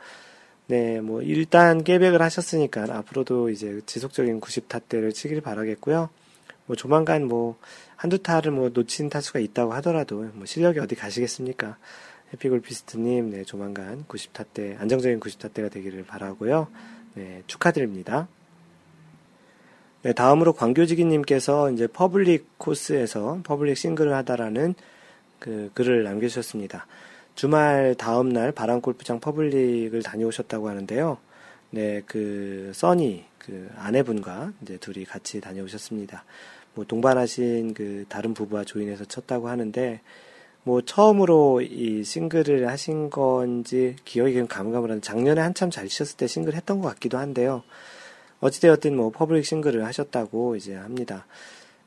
[0.68, 6.10] 네, 뭐 일단 깨백을 하셨으니까 앞으로도 이제 지속적인 90타대를 치길 바라겠고요.
[6.66, 7.58] 뭐 조만간 뭐
[7.96, 11.78] 한두 타를 뭐 놓친 타수가 있다고 하더라도 뭐 실력이 어디 가시겠습니까?
[12.34, 16.68] 해피골피스트님, 네, 조만간 90타대, 안정적인 90타대가 되기를 바라고요.
[17.18, 18.28] 네, 축하드립니다.
[20.04, 24.76] 네, 다음으로 광교지기님께서 이제 퍼블릭 코스에서 퍼블릭 싱글을 하다라는
[25.40, 26.86] 그 글을 남겨주셨습니다.
[27.34, 31.18] 주말 다음 날 바람 골프장 퍼블릭을 다녀오셨다고 하는데요.
[31.72, 36.24] 네, 그, 써니, 그 아내분과 이제 둘이 같이 다녀오셨습니다.
[36.76, 40.02] 뭐 동반하신 그 다른 부부와 조인해서 쳤다고 하는데,
[40.68, 46.56] 뭐 처음으로 이 싱글을 하신 건지 기억이 좀 가물가물한데 작년에 한참 잘 치셨을 때 싱글
[46.56, 47.64] 했던 것 같기도 한데요.
[48.42, 51.26] 어찌되었든 뭐 퍼블릭 싱글을 하셨다고 이제 합니다.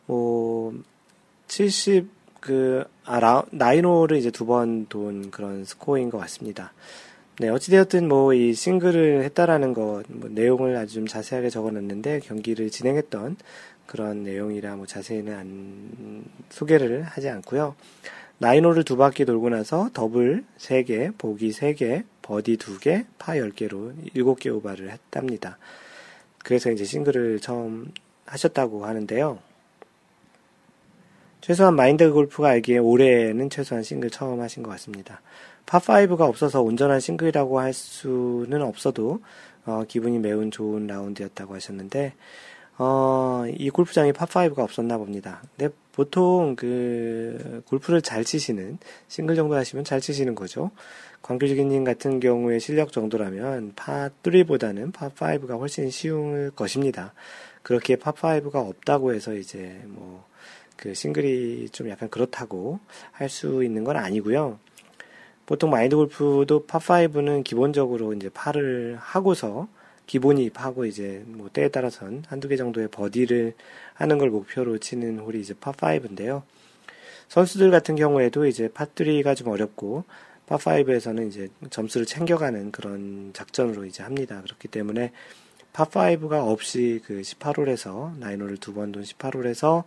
[0.06, 0.72] 뭐
[1.48, 2.08] 70,
[2.40, 6.72] 그, 아, 라, nine홀을 이제 두 번 돈 그런 스코어인 것 같습니다.
[7.38, 12.70] 네, 어찌되었든 뭐 이 싱글을 했다라는 것, 뭐 내용을 아주 좀 자세하게 적어 놨는데 경기를
[12.70, 13.36] 진행했던
[13.84, 17.74] 그런 내용이라 뭐 자세히는 안, 소개를 하지 않고요.
[18.40, 24.90] nine홀을 두 바퀴 돌고 나서 더블 3개, 보기 3개, 버디 2개, 파 10개로 7개 오바를
[24.90, 25.58] 했답니다.
[26.42, 27.92] 그래서 이제 싱글을 처음
[28.24, 29.38] 하셨다고 하는데요.
[31.42, 35.20] 최소한 마인드 골프가 알기에 올해는 최소한 싱글 처음 하신 것 같습니다.
[35.66, 39.20] 파5가 없어서 온전한 싱글이라고 할 수는 없어도
[39.66, 42.14] 어, 기분이 매우 좋은 라운드였다고 하셨는데
[42.78, 45.42] 어, 이 골프장에 파5가 없었나 봅니다.
[45.58, 48.78] 근데 보통 그 골프를 잘 치시는
[49.08, 50.70] 싱글 정도 하시면 잘 치시는 거죠.
[51.22, 57.12] 광교지기님 같은 경우에 실력 정도라면 파3보다는 파5가 훨씬 쉬울 것입니다.
[57.62, 60.30] 그렇게 파5가 없다고 해서 이제 뭐
[60.80, 62.80] 그 싱글이 좀 약간 그렇다고
[63.12, 64.58] 할 수 있는 건 아니고요.
[65.44, 69.68] 보통 마인드 골프도 파5는 기본적으로 이제 파를 하고서
[70.06, 73.54] 기본이 하고 이제 뭐 때에 따라선 한두 개 정도의 버디를
[74.00, 76.42] 하는 걸 목표로 치는 홀이 이제 파5인데요.
[77.28, 80.04] 선수들 같은 경우에도 이제 파3가 좀 어렵고
[80.48, 84.40] 파5에서는 이제 점수를 챙겨가는 그런 작전으로 이제 합니다.
[84.42, 85.12] 그렇기 때문에
[85.74, 89.84] 파5가 없이 그 18홀에서 나인홀을 두 번 돈 18홀에서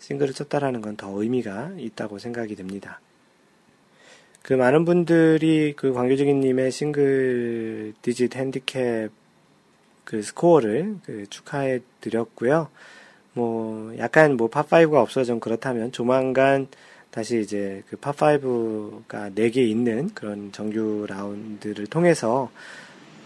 [0.00, 3.00] 싱글을 쳤다라는 건 더 의미가 있다고 생각이 됩니다.
[4.42, 9.08] 그 많은 분들이 그 광교직인님의 싱글 디짓 핸디캡
[10.04, 12.68] 그 스코어를 그 축하해 드렸고요.
[13.34, 16.66] 뭐 약간 뭐 팝5가 없어 좀 그렇다면 조만간
[17.10, 22.50] 다시 이제 그 팝5가 4개 있는 그런 정규 라운드를 통해서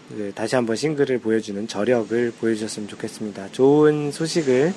[0.09, 3.51] 그 다시 한번 싱글을 보여주는 저력을 보여주셨으면 좋겠습니다.
[3.51, 4.73] 좋은 소식을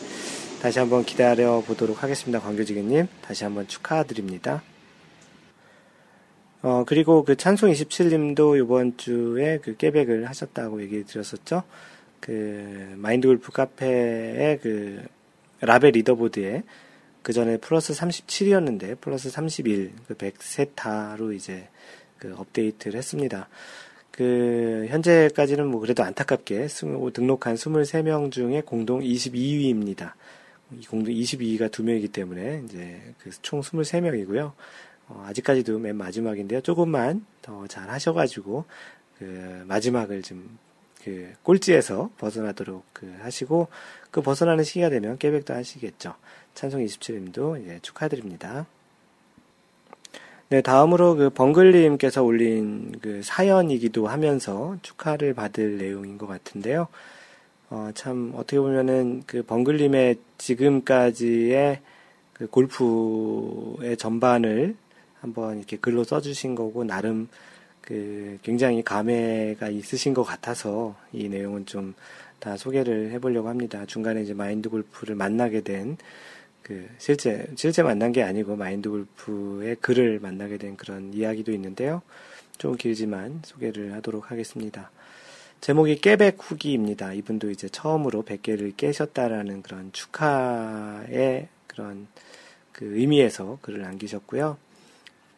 [0.60, 2.40] 다시 한번 기다려 보도록 하겠습니다.
[2.40, 4.62] 광교지기님 다시 한번 축하드립니다.
[6.62, 11.62] 어, 그리고 그 찬송 27님도 이번 주에 그 깨백을 하셨다고 얘기 드렸었죠.
[12.20, 15.02] 그 마인드 골프 카페의 그
[15.60, 16.62] 라벨 리더보드에
[17.22, 21.68] 그 전에 플러스 37이었는데 플러스 31, 그 100세타로 이제
[22.18, 23.48] 그 업데이트를 했습니다.
[24.10, 26.66] 그 현재까지는 뭐 그래도 안타깝게
[27.12, 30.12] 등록한 23명 중에 공동 22위입니다.
[30.88, 34.52] 공동 22위가 2명이기 때문에 이제 그 총 23명이고요.
[35.08, 36.60] 어, 아직까지도 맨 마지막인데요.
[36.60, 38.64] 조금만 더 잘 하셔가지고
[39.18, 40.58] 그 마지막을 좀
[41.04, 43.68] 그 꼴찌에서 벗어나도록 그 하시고
[44.10, 46.14] 그 벗어나는 시기가 되면 깨백도 하시겠죠.
[46.54, 48.66] 찬송 27님도 예, 축하드립니다.
[50.48, 56.88] 네, 다음으로 그 벙글님께서 올린 그 사연이기도 하면서 축하를 받을 내용인 것 같은데요.
[57.68, 61.80] 어, 참, 어떻게 보면은 그 벙글님의 지금까지의
[62.32, 64.74] 그 골프의 전반을
[65.20, 67.28] 한번 이렇게 글로 써주신 거고, 나름
[67.80, 71.94] 그 굉장히 감회가 있으신 것 같아서 이 내용은 좀
[72.40, 73.86] 다 소개를 해보려고 합니다.
[73.86, 75.96] 중간에 이제 마인드 골프를 만나게 된
[76.70, 82.00] 그 실제 실제 만난 게 아니고 마인드 골프의 글을 만나게 된 그런 이야기도 있는데요.
[82.58, 84.92] 좀 길지만 소개를 하도록 하겠습니다.
[85.60, 87.12] 제목이 깨백 후기입니다.
[87.12, 92.06] 이분도 이제 처음으로 100개를 깨셨다라는 그런 축하의 그런
[92.72, 94.56] 그 의미에서 글을 남기셨고요.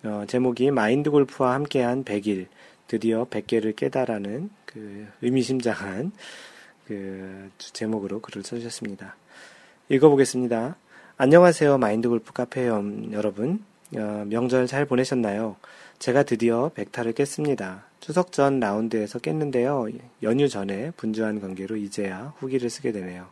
[0.05, 2.47] 어, 제목이 마인드 골프와 함께한 100일,
[2.89, 6.13] 드디어 100개를 깨다라는 그 의미심장한
[6.93, 9.17] 그 제목으로 글을 써주셨습니다.
[9.89, 10.77] 읽어보겠습니다.
[11.17, 11.79] 안녕하세요.
[11.79, 12.67] 마인드 골프 카페
[13.13, 13.65] 여러분.
[13.97, 15.57] 어, 명절 잘 보내셨나요?
[15.99, 17.85] 제가 드디어 100타를 깼습니다.
[18.01, 19.89] 추석 전 라운드에서 깼는데요.
[20.23, 23.27] 연휴 전에 분주한 관계로 이제야 후기를 쓰게 되네요.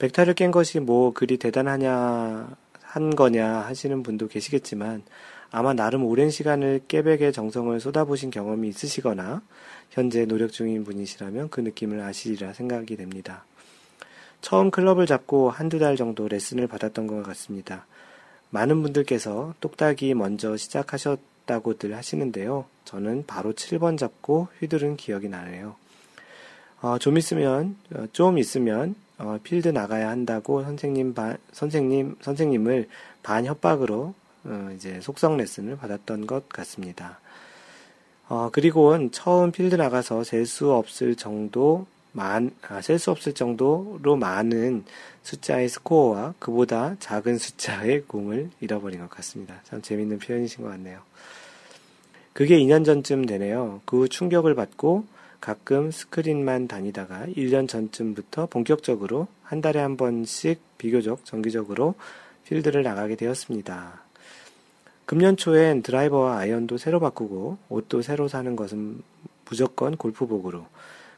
[0.00, 2.48] 100타를 깬 것이 뭐 그리 대단하냐,
[2.82, 5.02] 한 거냐 하시는 분도 계시겠지만,
[5.50, 9.42] 아마 나름 오랜 시간을 깨백의 정성을 쏟아보신 경험이 있으시거나
[9.90, 13.44] 현재 노력 중인 분이시라면 그 느낌을 아시리라 생각이 됩니다.
[14.40, 17.86] 처음 클럽을 잡고 한두 달 정도 레슨을 받았던 것 같습니다.
[18.50, 22.66] 많은 분들께서 똑딱이 먼저 시작하셨다고들 하시는데요.
[22.84, 25.76] 저는 바로 7번 잡고 휘두른 기억이 나네요.
[26.80, 32.88] 어, 좀 있으면, 어, 좀 있으면, 어, 필드 나가야 한다고 선생님 반, 선생님, 선생님을
[33.22, 34.14] 반 협박으로
[34.44, 37.18] 어, 이제 속성 레슨을 받았던 것 같습니다.
[38.28, 44.16] 어, 그리고는 처음 필드 나가서 셀 수 없을 정도 만, 아, 셀 수 없을 정도로
[44.16, 44.84] 많은
[45.22, 49.60] 숫자의 스코어와 그보다 작은 숫자의 공을 잃어버린 것 같습니다.
[49.64, 51.00] 참 재밌는 표현이신 것 같네요.
[52.32, 53.80] 그게 2년 전쯤 되네요.
[53.84, 55.04] 그 후 충격을 받고
[55.40, 61.94] 가끔 스크린만 다니다가 1년 전쯤부터 본격적으로 한 달에 한 번씩 비교적 정기적으로
[62.44, 64.02] 필드를 나가게 되었습니다.
[65.08, 69.00] 금년 초엔 드라이버와 아이언도 새로 바꾸고 옷도 새로 사는 것은
[69.46, 70.66] 무조건 골프복으로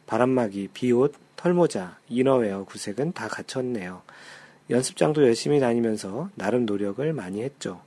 [0.07, 4.03] 바람막이, 비옷, 털모자, 이너웨어, 구색은 다 갖췄네요.
[4.71, 7.81] 연습장도 열심히 다니면서 나름 노력을 많이 했죠.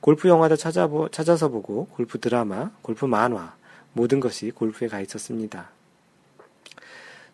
[0.00, 3.56] 골프 영화도 찾아보, 찾아서 보고 골프 드라마, 골프 만화,
[3.92, 5.68] 모든 것이 골프에 가 있었습니다.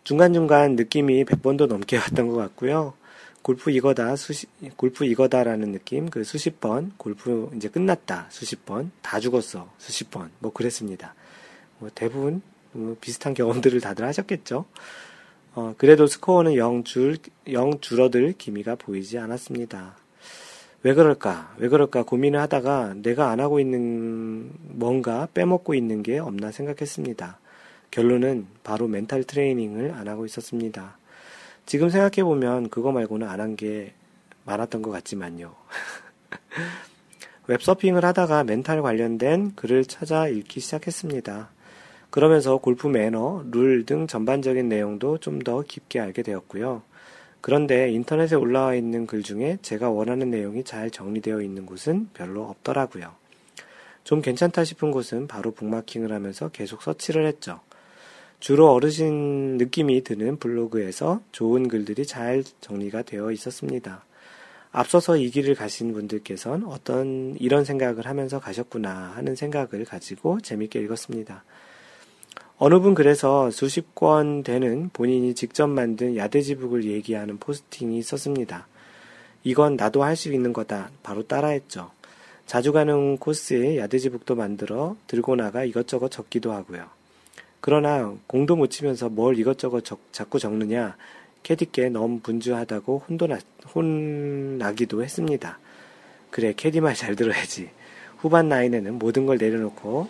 [0.05, 2.95] 중간중간 느낌이 100번도 넘게 왔던 것 같고요.
[3.41, 9.19] 골프 이거다, 수십, 골프 이거다라는 느낌, 그 수십 번, 골프 이제 끝났다, 수십 번, 다
[9.19, 11.15] 죽었어, 수십 번, 뭐 그랬습니다.
[11.79, 14.65] 뭐 대부분 뭐 비슷한 경험들을 다들 하셨겠죠.
[15.53, 17.17] 어, 그래도 스코어는 영 줄,
[17.51, 19.97] 영 줄어들 기미가 보이지 않았습니다.
[20.83, 21.55] 왜 그럴까?
[21.57, 22.03] 왜 그럴까?
[22.03, 27.39] 고민을 하다가 내가 안 하고 있는 뭔가 빼먹고 있는 게 없나 생각했습니다.
[27.91, 30.97] 결론은 바로 멘탈 트레이닝을 안 하고 있었습니다.
[31.65, 33.93] 지금 생각해보면 그거 말고는 안 한 게
[34.45, 35.55] 많았던 것 같지만요.
[37.47, 41.49] 웹서핑을 하다가 멘탈 관련된 글을 찾아 읽기 시작했습니다.
[42.09, 46.81] 그러면서 골프 매너, 룰 등 전반적인 내용도 좀 더 깊게 알게 되었고요.
[47.41, 53.13] 그런데 인터넷에 올라와 있는 글 중에 제가 원하는 내용이 잘 정리되어 있는 곳은 별로 없더라고요.
[54.03, 57.59] 좀 괜찮다 싶은 곳은 바로 북마킹을 하면서 계속 서치를 했죠.
[58.41, 64.03] 주로 어르신 느낌이 드는 블로그에서 좋은 글들이 잘 정리가 되어 있었습니다.
[64.71, 71.43] 앞서서 이 길을 가신 분들께선 어떤 이런 생각을 하면서 가셨구나 하는 생각을 가지고 재밌게 읽었습니다.
[72.57, 78.67] 어느 분 그래서 수십 권 되는 본인이 직접 만든 야대지북을 얘기하는 포스팅이 있었습니다.
[79.43, 80.89] 이건 나도 할 수 있는 거다.
[81.03, 81.91] 바로 따라했죠.
[82.47, 87.00] 자주 가는 코스에 야대지북도 만들어 들고 나가 이것저것 적기도 하고요.
[87.61, 90.97] 그러나 공도 못 치면서 뭘 이것저것 적, 자꾸 적느냐
[91.43, 93.37] 캐디께 너무 분주하다고 혼도 나,
[93.73, 95.59] 혼나기도 했습니다.
[96.31, 97.69] 그래 캐디 말 잘 들어야지.
[98.17, 100.07] 후반 나인에는 모든 걸 내려놓고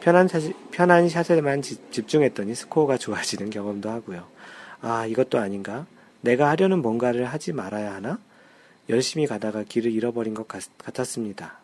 [0.00, 0.42] 편한, 샷,
[0.72, 4.26] 편한 샷에만 집중했더니 스코어가 좋아지는 경험도 하고요.
[4.80, 5.86] 아, 이것도 아닌가?
[6.22, 8.18] 내가 하려는 뭔가를 하지 말아야 하나?
[8.88, 11.58] 열심히 가다가 길을 잃어버린 것 같, 같았습니다.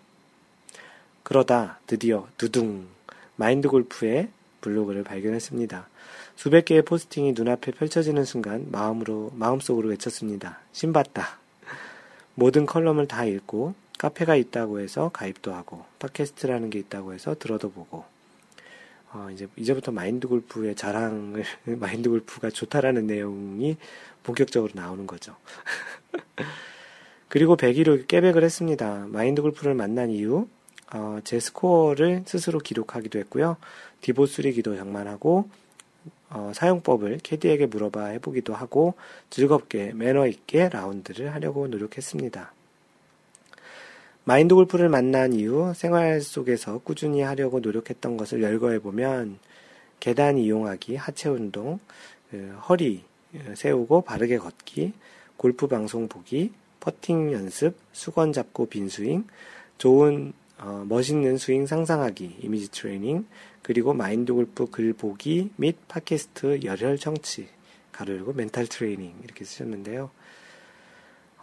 [1.24, 2.86] 그러다 드디어 두둥
[3.34, 4.28] 마인드 골프의
[4.60, 5.88] 블로그를 발견했습니다.
[6.36, 10.60] 수백 개의 포스팅이 눈앞에 펼쳐지는 순간 마음으로 마음속으로 외쳤습니다.
[10.72, 11.38] 심봤다.
[12.34, 18.04] 모든 컬럼을 다 읽고 카페가 있다고 해서 가입도 하고 팟캐스트라는 게 있다고 해서 들어도 보고
[19.12, 23.76] 어, 이제, 이제부터 마인드 골프의 자랑을, 마인드 골프가 좋다라는 내용이
[24.22, 25.34] 본격적으로 나오는 거죠.
[27.28, 29.06] 그리고 100위로 깨백을 했습니다.
[29.08, 30.48] 마인드 골프를 만난 이후,
[30.92, 33.56] 어, 제 스코어를 스스로 기록하기도 했고요.
[34.00, 35.48] 디보 수리기도 장만하고,
[36.30, 38.94] 어, 사용법을 캐디에게 물어봐 해보기도 하고,
[39.30, 42.52] 즐겁게 매너 있게 라운드를 하려고 노력했습니다.
[44.24, 49.38] 마인드 골프를 만난 이후 생활 속에서 꾸준히 하려고 노력했던 것을 열거해 보면
[50.00, 51.78] 계단 이용하기, 하체 운동,
[52.30, 53.04] 그 허리
[53.54, 54.92] 세우고 바르게 걷기,
[55.38, 59.24] 골프 방송 보기, 퍼팅 연습, 수건 잡고 빈 스윙,
[59.78, 63.24] 좋은 어, 멋있는 스윙 상상하기, 이미지 트레이닝,
[63.68, 67.48] 그리고 마인드 골프 글 보기 및 팟캐스트 열혈 청취,
[67.92, 70.10] 괄호 열고 멘탈 트레이닝 이렇게 쓰셨는데요.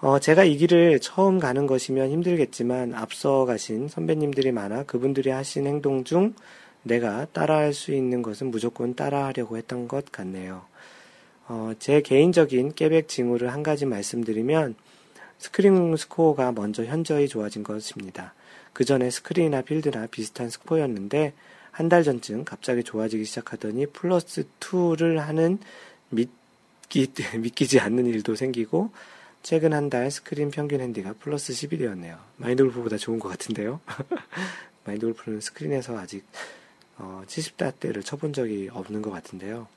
[0.02, 6.04] 어, 제가 이 길을 처음 가는 것이면 힘들겠지만 앞서 가신 선배님들이 많아 그분들이 하신 행동
[6.04, 6.34] 중
[6.82, 10.66] 내가 따라할 수 있는 것은 무조건 따라하려고 했던 것 같네요.
[11.48, 14.74] 어, 제 개인적인 깨백 징후를 한 가지 말씀드리면
[15.38, 18.34] 스크린 스코어가 먼저 현저히 좋아진 것입니다.
[18.74, 21.34] 그 전에 스크린이나 필드나 비슷한 스코어였는데
[21.76, 25.60] 한 달 전쯤 갑자기 좋아지기 시작하더니 플러스 2를 하는
[26.10, 27.08] 믿기,
[27.38, 28.92] 믿기지 않는 일도 생기고
[29.44, 32.18] 최근 한 달 스크린 평균 핸디가 플러스 10이 되었네요.
[32.38, 33.82] 마인드 골프보다 좋은 것 같은데요.
[34.86, 36.24] 마인드 골프는 스크린에서 아직
[36.98, 39.68] 어, 70다대를 쳐본 적이 없는 것 같은데요.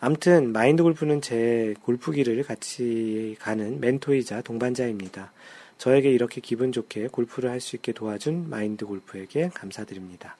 [0.00, 5.32] 암튼 마인드 골프는 제 골프기를 같이 가는 멘토이자 동반자입니다.
[5.78, 10.36] 저에게 이렇게 기분 좋게 골프를 할 수 있게 도와준 마인드 골프에게 감사드립니다.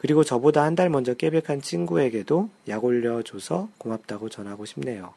[0.00, 5.12] 그리고 저보다 한 달 먼저 깨백한 친구에게도 약 올려줘서 고맙다고 전하고 싶네요.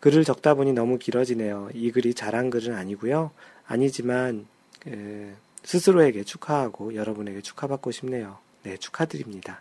[0.00, 1.70] 글을 적다 보니 너무 길어지네요.
[1.74, 3.32] 이 글이 잘한 글은 아니고요.
[3.66, 4.46] 아니지만
[4.80, 5.34] 그,
[5.64, 8.38] 스스로에게 축하하고 여러분에게 축하받고 싶네요.
[8.62, 9.60] 네, 축하드립니다.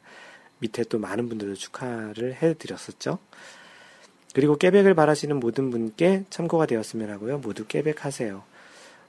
[0.59, 3.17] 밑에 또 많은 분들도 축하를 해드렸었죠.
[4.35, 7.39] 그리고 깨백을 바라시는 모든 분께 참고가 되었으면 하고요.
[7.39, 8.43] 모두 깨백하세요.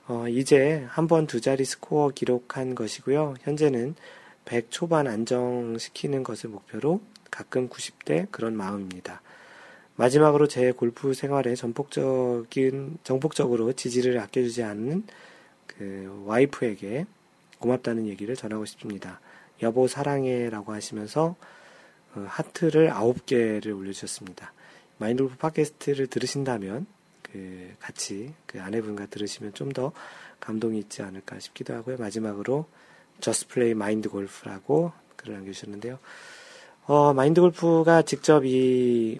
[0.07, 3.35] 어, 이제 한 번 두 자리 스코어 기록한 것이고요.
[3.41, 3.93] 현재는
[4.47, 9.21] 100 초반 안정시키는 것을 목표로 가끔 90대 그런 마음입니다.
[9.97, 15.03] 마지막으로 제 골프 생활에 전폭적인, 정폭적으로 지지를 아껴주지 않는
[15.65, 17.05] 그 와이프에게
[17.59, 19.19] 고맙다는 얘기를 전하고 싶습니다.
[19.61, 21.35] 여보 사랑해 라고 하시면서
[22.15, 24.53] 어, 하트를 아홉 개를 올려주셨습니다.
[24.99, 26.85] 마인드골프 팟캐스트를 들으신다면
[27.21, 29.91] 그 같이 그 아내분과 들으시면 좀 더
[30.39, 31.97] 감동이 있지 않을까 싶기도 하고요.
[31.97, 32.67] 마지막으로
[33.21, 35.99] Just Play Mind Golf라고 글을 남겨주셨는데요.
[36.85, 39.19] 어, 마인드 골프가 직접 이,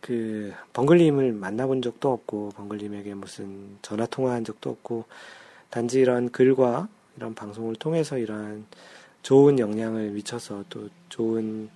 [0.00, 5.04] 그, 벙글님을 만나본 적도 없고, 벙글님에게 무슨 전화 통화한 적도 없고,
[5.70, 8.66] 단지 이런 글과 이런 방송을 통해서 이러한
[9.22, 11.68] 좋은 영향을 미쳐서 또 좋은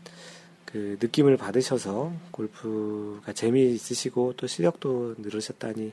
[0.65, 5.93] 그 느낌을 받으셔서 골프가 재미있으시고 또 실력도 늘으셨다니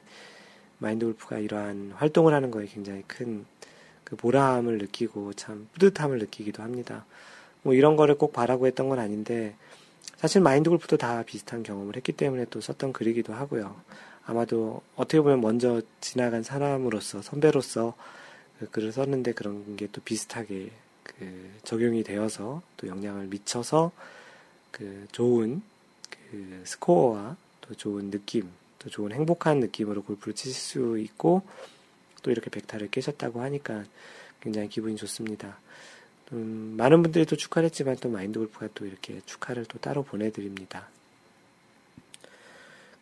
[0.77, 3.45] 마인드 골프가 이러한 활동을 하는 거에 굉장히 큰
[4.09, 7.05] 그 보람을 느끼고 참 뿌듯함을 느끼기도 합니다.
[7.63, 9.55] 뭐 이런 거를 꼭 바라고 했던 건 아닌데
[10.17, 13.75] 사실 마인드 골프도 다 비슷한 경험을 했기 때문에 또 썼던 글이기도 하고요.
[14.25, 17.95] 아마도 어떻게 보면 먼저 지나간 사람으로서 선배로서
[18.59, 20.71] 그 글을 썼는데 그런 게 또 비슷하게
[21.03, 23.91] 그 적용이 되어서 또 영향을 미쳐서
[24.71, 25.61] 그 좋은
[26.09, 31.41] 그 스코어와 또 좋은 느낌, 또 좋은 행복한 느낌으로 골프를 치실 수 있고
[32.21, 33.83] 또 이렇게 백타를 깨셨다고 하니까
[34.41, 35.59] 굉장히 기분이 좋습니다.
[36.31, 40.87] 음, 많은 분들이 또 축하를 했지만 또 마인드 골프가 또 이렇게 축하를 또 따로 보내드립니다.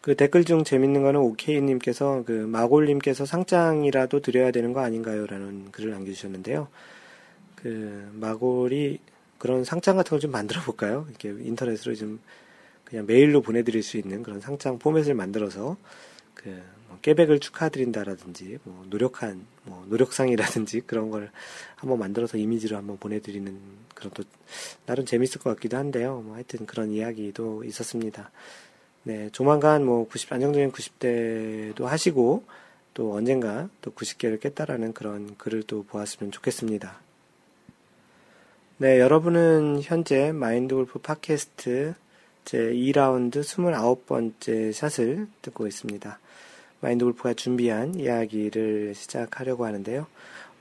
[0.02, 5.26] 그 댓글 중 재밌는 거는 오케이님께서 그 마골님께서 상장이라도 드려야 되는 거 아닌가요?
[5.28, 6.70] 라는 글을 남겨주셨는데요.
[7.58, 9.00] 그 마골이
[9.38, 11.06] 그런 상장 같은 걸 좀 만들어 볼까요?
[11.10, 12.20] 이렇게 인터넷으로 좀
[12.86, 15.76] 그냥 메일로 보내드릴 수 있는 그런 상장 포맷을 만들어서
[16.36, 16.56] 그뭐
[17.02, 21.32] 깨백을 축하드린다라든지 뭐 노력한 뭐 노력상이라든지 그런 걸
[21.76, 23.58] 한번 만들어서 이미지로 한번 보내드리는
[23.94, 24.24] 그런 또
[24.86, 26.22] 나름 재밌을 것 같기도 한데요.
[26.26, 28.32] 뭐 하여튼 그런 이야기도 있었습니다.
[29.04, 32.44] 네, 조만간 뭐 90, 안정적인 90대도 하시고
[32.94, 37.00] 또 언젠가 또 90개를 깼다라는 그런 글을 또 보았으면 좋겠습니다.
[38.80, 41.96] 네, 여러분은 현재 마인드 골프 팟캐스트
[42.46, 46.20] 제 2라운드 29번째 샷을 듣고 있습니다.
[46.80, 50.06] 마인드 골프가 준비한 이야기를 시작하려고 하는데요.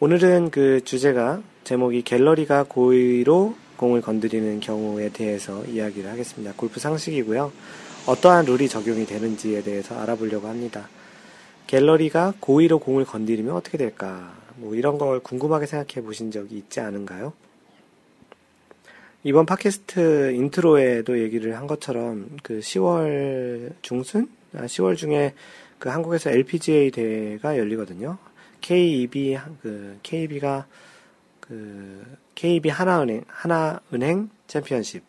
[0.00, 6.54] 오늘은 그 주제가 제목이 갤러리가 고의로 공을 건드리는 경우에 대해서 이야기를 하겠습니다.
[6.56, 7.52] 골프 상식이고요.
[8.06, 10.88] 어떠한 룰이 적용이 되는지에 대해서 알아보려고 합니다.
[11.66, 14.34] 갤러리가 고의로 공을 건드리면 어떻게 될까?
[14.56, 17.34] 뭐 이런 걸 궁금하게 생각해 보신 적이 있지 않은가요?
[19.24, 24.28] 이번 팟캐스트 인트로에도 얘기를 한 것처럼 그 10월 중순?
[24.54, 25.34] 아, 10월 중에
[25.78, 28.18] 그 한국에서 LPGA 대회가 열리거든요.
[28.60, 30.66] KEB, 그, KEB가
[31.40, 32.04] 그,
[32.34, 35.04] KB 하나은행, 하나은행 챔피언십.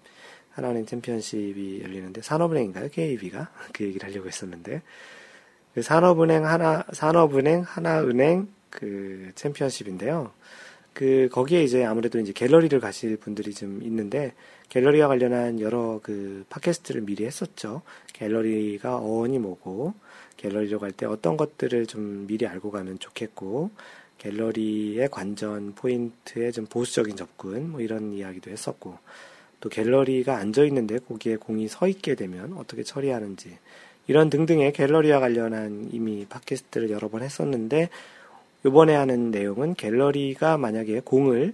[0.52, 2.90] 하나은행 챔피언십이 열리는데, 산업은행인가요?
[2.90, 3.50] KEB가?
[3.74, 4.82] 그 얘기를 하려고 했었는데.
[5.74, 10.32] 그 산업은행 하나, 산업은행 하나은행 그 챔피언십인데요.
[10.98, 14.34] 그 거기에 이제 아무래도 이제 갤러리를 가실 분들이 좀 있는데
[14.70, 17.84] 갤러리와 관련한 여러 그 팟캐스트를 미리 했었죠.
[18.14, 19.94] 갤러리가 어원이 뭐고
[20.38, 23.70] 갤러리로 갈 때 어떤 것들을 좀 미리 알고 가면 좋겠고
[24.18, 28.98] 갤러리의 관전 포인트에 좀 보수적인 접근 뭐 이런 이야기도 했었고
[29.60, 33.56] 또 갤러리가 앉아 있는데 거기에 공이 서 있게 되면 어떻게 처리하는지
[34.08, 37.90] 이런 등등의 갤러리와 관련한 이미 팟캐스트를 여러 번 했었는데
[38.68, 41.54] 이번에 하는 내용은 갤러리가 만약에 공을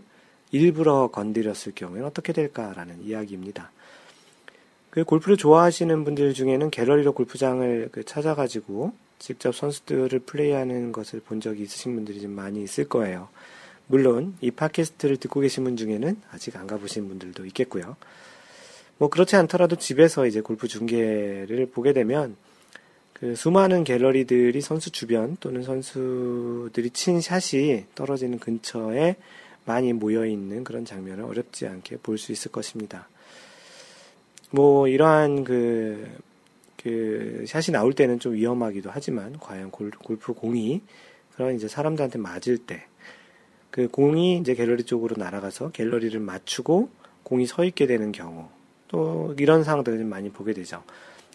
[0.51, 3.71] 일부러 건드렸을 경우에는 어떻게 될까라는 이야기입니다.
[4.89, 11.63] 그 골프를 좋아하시는 분들 중에는 갤러리로 골프장을 그 찾아가지고 직접 선수들을 플레이하는 것을 본 적이
[11.63, 13.29] 있으신 분들이 좀 많이 있을 거예요.
[13.87, 17.95] 물론 이 팟캐스트를 듣고 계신 분 중에는 아직 안 가보신 분들도 있겠고요.
[18.97, 22.35] 뭐 그렇지 않더라도 집에서 이제 골프 중계를 보게 되면
[23.23, 29.15] 그 수많은 갤러리들이 선수 주변 또는 선수들이 친 샷이 떨어지는 근처에
[29.63, 33.07] 많이 모여 있는 그런 장면을 어렵지 않게 볼 수 있을 것입니다.
[34.51, 36.05] 뭐 이러한 그,
[36.75, 40.81] 그 샷이 나올 때는 좀 위험하기도 하지만 과연 골, 골프 공이
[41.35, 42.87] 그런 이제 사람들한테 맞을 때
[43.73, 46.89] 그 공이 이제 갤러리 쪽으로 날아가서 갤러리를 맞추고
[47.23, 48.49] 공이 서 있게 되는 경우
[48.87, 50.83] 또 이런 상황들을 좀 많이 보게 되죠.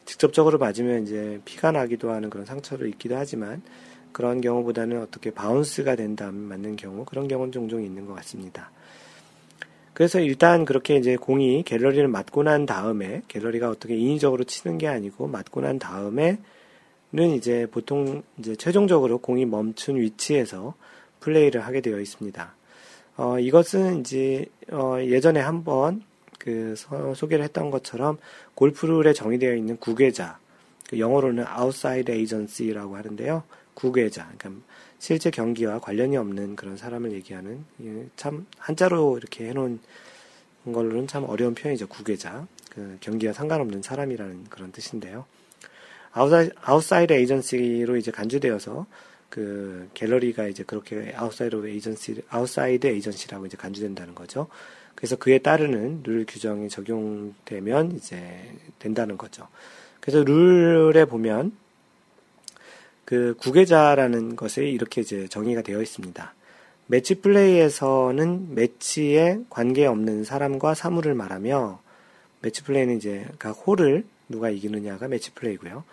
[0.09, 3.61] 직접적으로 맞으면 이제 피가 나기도 하는 그런 상처를 입기도 하지만
[4.11, 8.71] 그런 경우보다는 어떻게 바운스가 된 다음에 맞는 경우 그런 경우는 종종 있는 것 같습니다.
[9.93, 15.27] 그래서 일단 그렇게 이제 공이 갤러리를 맞고 난 다음에 갤러리가 어떻게 인위적으로 치는 게 아니고
[15.27, 16.39] 맞고 난 다음에는
[17.37, 20.73] 이제 보통 이제 최종적으로 공이 멈춘 위치에서
[21.21, 22.55] 플레이를 하게 되어 있습니다.
[23.19, 26.03] 어, 이것은 이제 어, 예전에 한번
[26.49, 26.75] 그
[27.15, 28.17] 소개를 했던 것처럼
[28.55, 30.39] 골프룰에 정의되어 있는 구계자,
[30.89, 33.43] 그 영어로는 outside agency라고 하는데요.
[33.75, 34.63] 구계자, 그러니까
[34.99, 39.79] 실제 경기와 관련이 없는 그런 사람을 얘기하는 예, 참 한자로 이렇게 해놓은
[40.73, 41.87] 걸로는 참 어려운 표현이죠.
[41.87, 42.47] 구계자.
[42.71, 45.27] 그 경기와 상관없는 사람이라는 그런 뜻인데요.
[46.13, 48.87] outside, outside agency로 이제 간주되어서
[49.29, 54.49] 그 갤러리가 이제 그렇게 아웃사이드 에이전시, 아웃사이드 에이전시라고 이제 간주된다는 거죠.
[54.99, 59.47] 그래서 그에 따르는 룰 규정이 적용되면 이제 된다는 거죠.
[60.01, 61.53] 그래서 룰에 보면
[63.05, 66.35] 그 국외자라는 것에 이렇게 이제 정의가 되어 있습니다.
[66.89, 71.81] 매치 플레이에서는 매치에 관계없는 사람과 사물을 말하며
[72.41, 75.85] 매치 플레이는 이제 각 홀을 누가 이기느냐가 매치 플레이고요.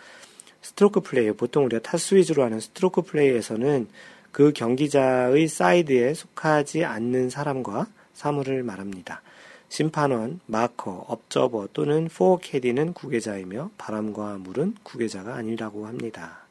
[0.63, 3.87] 스트로크 플레이, 보통 우리가 타수 위주로 하는 스트로크 플레이에서는
[4.31, 7.85] 그 경기자의 사이드에 속하지 않는 사람과
[8.15, 9.21] 사물을 말합니다.
[9.69, 16.45] 심판원, 마커, 업저버 또는 forecaddie는 국외자이며 바람과 물은 국외자가 아니라고 합니다.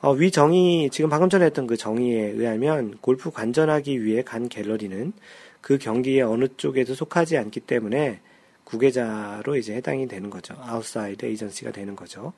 [0.00, 5.12] 어, 위 정의, 지금 방금 전에 했던 그 정의에 의하면 골프 관전하기 위해 간 갤러리는
[5.60, 8.20] 그 경기에 어느 쪽에도 속하지 않기 때문에
[8.62, 10.54] 국외자로 이제 해당이 되는 거죠.
[10.60, 12.32] 아웃사이드 에이전시가 되는 거죠.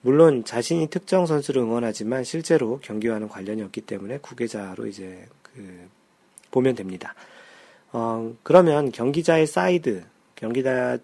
[0.00, 5.88] 물론 자신이 특정 선수를 응원하지만 실제로 경기와는 관련이 없기 때문에 국외자로 이제 그
[6.50, 7.14] 보면 됩니다.
[7.98, 10.98] 어, 그러면 경기자의 사이드, 경기자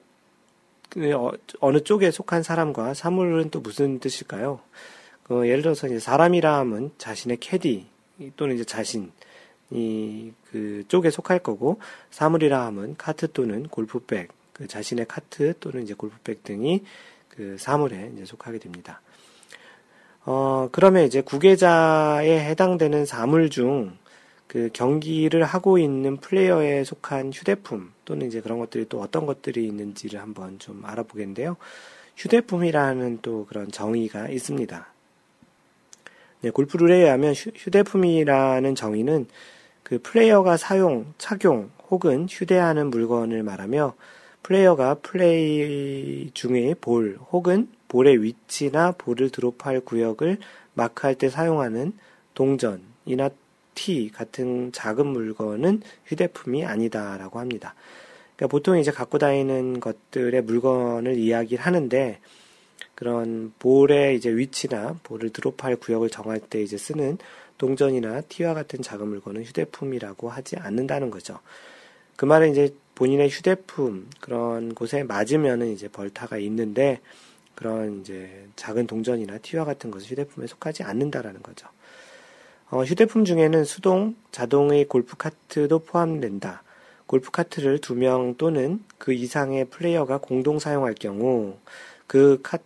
[0.98, 1.30] 어,
[1.60, 4.60] 어느 쪽에 속한 사람과 사물은 또 무슨 뜻일까요?
[5.22, 7.86] 그 예를 들어서 이제 사람이라 함은 자신의 캐디
[8.36, 9.10] 또는 이제 자신이
[10.50, 11.80] 그 쪽에 속할 거고
[12.10, 16.84] 사물이라 함은 카트 또는 골프백, 그 자신의 카트 또는 이제 골프백 등이
[17.30, 19.00] 그 사물에 이제 속하게 됩니다.
[20.26, 23.96] 어, 그러면 이제 구계자에 해당되는 사물 중
[24.52, 30.20] 그 경기를 하고 있는 플레이어에 속한 휴대품 또는 이제 그런 것들이 또 어떤 것들이 있는지를
[30.20, 31.56] 한번 좀 알아보겠는데요.
[32.18, 34.86] 휴대품이라는 또 그런 정의가 있습니다.
[36.42, 39.26] 네, 골프룰에 의하면 휴대품이라는 정의는
[39.82, 43.94] 그 플레이어가 사용, 착용 혹은 휴대하는 물건을 말하며
[44.42, 50.36] 플레이어가 플레이 중에 볼 혹은 볼의 위치나 볼을 드롭할 구역을
[50.74, 51.94] 마크할 때 사용하는
[52.34, 53.30] 동전이나
[53.74, 57.74] 티 같은 작은 물건은 휴대품이 아니다라고 합니다.
[58.36, 62.18] 그러니까 보통 이제 갖고 다니는 것들의 물건을 이야기를 하는데
[62.94, 67.18] 그런 볼의 이제 위치나 볼을 드롭할 구역을 정할 때 이제 쓰는
[67.58, 71.38] 동전이나 티와 같은 작은 물건은 휴대품이라고 하지 않는다는 거죠.
[72.16, 77.00] 그 말은 이제 본인의 휴대품 그런 곳에 맞으면은 이제 벌타가 있는데
[77.54, 81.68] 그런 이제 작은 동전이나 티와 같은 것은 휴대품에 속하지 않는다라는 거죠.
[82.72, 86.62] 어, 휴대품 중에는 수동, 자동의 골프 카트도 포함된다.
[87.06, 91.58] 골프 카트를 두 명 또는 그 이상의 플레이어가 공동 사용할 경우
[92.06, 92.58] 그 카,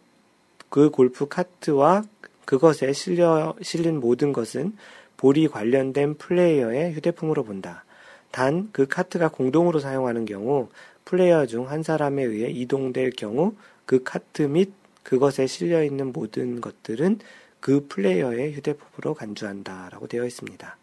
[0.70, 2.04] 그 골프 카트와
[2.44, 4.76] 그것에 실려, 실린 모든 것은
[5.16, 7.84] 볼이 관련된 플레이어의 휴대품으로 본다.
[8.30, 10.68] 단, 그 카트가 공동으로 사용하는 경우,
[11.04, 13.54] 플레이어 중 한 사람에 의해 이동될 경우,
[13.86, 14.70] 그 카트 및
[15.02, 17.18] 그것에 실려 있는 모든 것들은
[17.66, 20.76] 그 플레이어의 휴대품으로 간주한다 라고 되어 있습니다.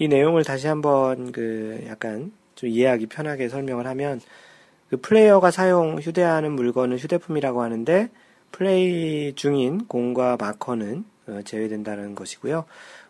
[0.00, 4.20] 이 내용을 다시 한번 그 약간 좀 이해하기 편하게 설명을 하면
[4.90, 8.10] 그 플레이어가 사용 휴대하는 물건은 휴대품이라고 하는데
[8.50, 12.64] 플레이 중인 공과 마커는 어, 제외된다는 것이고요.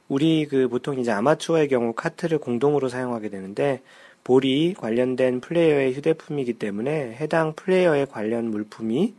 [0.08, 3.80] 우리 그 보통 이제 아마추어의 경우 카트를 공동으로 사용하게 되는데
[4.24, 9.14] 볼이 관련된 플레이어의 휴대품이기 때문에 해당 플레이어의 관련 물품이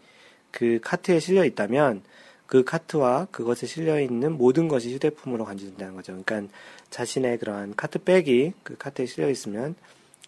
[0.56, 2.02] 그 카트에 실려 있다면
[2.48, 6.18] 그 카트와 그것에 실려 있는 모든 것이 휴대품으로 간주된다는 거죠.
[6.24, 6.54] 그러니까
[6.90, 9.76] 자신의 그러한 카트백이 그 카트에 실려 있으면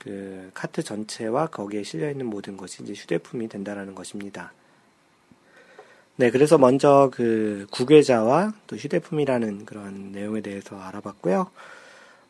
[0.02, 4.52] 그 카트 전체와 거기에 실려 있는 모든 것이 이제 휴대품이 된다라는 것입니다.
[6.18, 11.50] 네, 그래서 먼저 그 구계자와 또 휴대품이라는 그런 내용에 대해서 알아봤고요.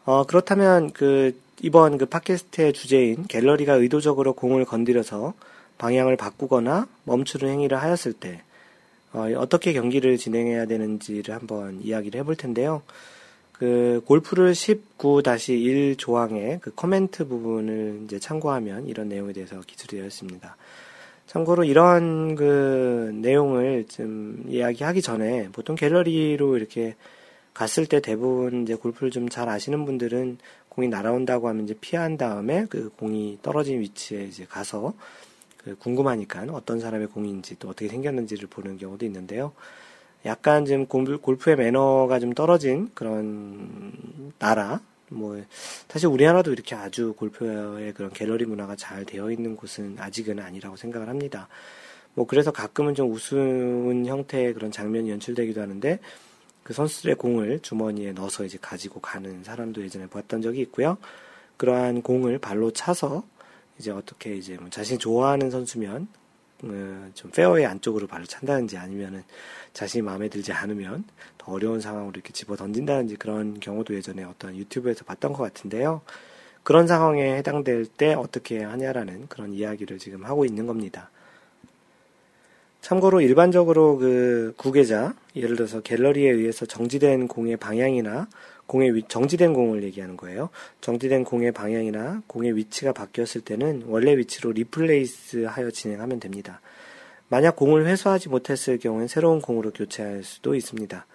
[0.06, 5.34] 어, 그렇다면 그 이번 그 팟캐스트의 주제인 갤러리가 의도적으로 공을 건드려서
[5.78, 8.42] 방향을 바꾸거나 멈추는 행위를 하였을 때
[9.14, 12.82] 어, 어떻게 경기를 진행해야 되는지를 한번 이야기를 해볼 텐데요.
[13.54, 20.56] 그 골프를 19-1 조항의 그 코멘트 부분을 이제 참고하면 이런 내용에 대해서 기술이 되어 있습니다.
[21.26, 26.96] 참고로 이런 그 내용을 좀 이야기하기 전에 보통 갤러리로 이렇게
[27.54, 30.38] 갔을 때 대부분 이제 골프를 좀 잘 아시는 분들은
[30.70, 35.27] 공이 날아온다고 하면 이제 피한 다음에 그 공이 떨어진 위치에 이제 가서 그
[35.76, 39.54] 궁금하니까 어떤 사람의 공인지 또 어떻게 생겼는지를 보는 경우도 있는데요.
[40.26, 43.92] 약간 좀 골프의 매너가 좀 떨어진 그런
[44.40, 45.42] 나라, 뭐
[45.88, 51.08] 사실 우리나라도 이렇게 아주 골프의 그런 갤러리 문화가 잘 되어 있는 곳은 아직은 아니라고 생각을
[51.08, 51.48] 합니다.
[52.14, 56.00] 뭐 그래서 가끔은 좀 우스운 형태의 그런 장면이 연출되기도 하는데
[56.64, 60.98] 그 선수들의 공을 주머니에 넣어서 이제 가지고 가는 사람도 예전에 봤던 적이 있고요.
[61.56, 63.24] 그러한 공을 발로 차서
[63.80, 66.08] 이제 어떻게 이제 뭐 자신이 좋아하는 선수면
[66.64, 69.24] 어, 좀 페어웨이 안쪽으로 발로 찬다든지 아니면은
[69.74, 71.04] 자신이 마음에 들지 않으면
[71.38, 76.02] 더 어려운 상황으로 이렇게 집어 던진다든지 그런 경우도 예전에 어떤 유튜브에서 봤던 것 같은데요.
[76.64, 81.10] 그런 상황에 해당될 때 어떻게 하냐라는 그런 이야기를 지금 하고 있는 겁니다.
[82.82, 88.28] 참고로 일반적으로 그 국외자, 예를 들어서 갤러리에 의해서 정지된 공의 방향이나
[88.68, 90.50] 공의 위, 정지된 공을 얘기하는 거예요.
[90.82, 96.62] 정지된 공의 방향이나 공의 위치가 바뀌었을 때는 원래 위치로 replace 하여 진행하면 됩니다.
[97.30, 101.06] 만약 공을 회수하지 못했을 경우엔 새로운 공으로 교체할 수도 있습니다.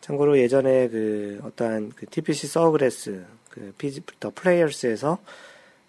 [0.00, 5.18] 참고로 예전에 그 어떠한 그 TPC 소그래스 그 PGA The Players에서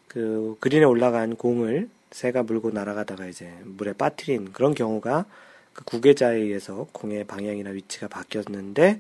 [0.08, 5.26] 그 그린에 올라간 공을 새가 물고 날아가다가 이제 물에 빠뜨린 그런 경우가
[5.74, 9.00] 그 국외자에 의해서 공의 방향이나 위치가 바뀌었는데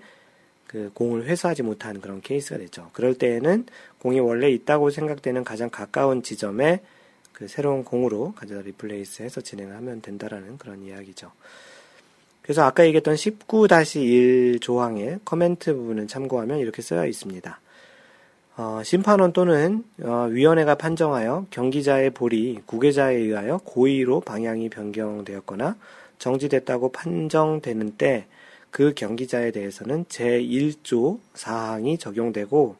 [0.73, 2.89] 그 공을 회수하지 못한 그런 케이스가 됐죠.
[2.93, 3.67] 그럴 때에는
[3.99, 6.81] 공이 원래 있다고 생각되는 가장 가까운 지점에
[7.31, 11.31] 그 새로운 공으로 가져다 replace 해서 진행을 하면 된다라는 그런 이야기죠.
[12.41, 17.59] 그래서 아까 얘기했던 19-1 조항의 코멘트 부분을 참고하면 이렇게 쓰여 있습니다.
[18.57, 25.75] 어, 심판원 또는 어, 위원회가 판정하여 경기자의 볼이 국외자에 의하여 고의로 방향이 변경되었거나
[26.17, 28.25] 정지됐다고 판정되는 때
[28.73, 32.75] 그 경기자에 대해서는 제1조 4항이 적용되고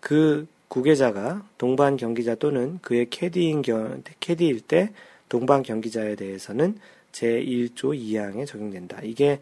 [0.00, 4.90] 그 국외자가 동반 경기자 또는 그의 캐디인 경, 캐디일 때
[5.28, 6.78] 동반 경기자에 대해서는
[7.12, 9.02] 제1조 2항에 적용된다.
[9.02, 9.40] 이게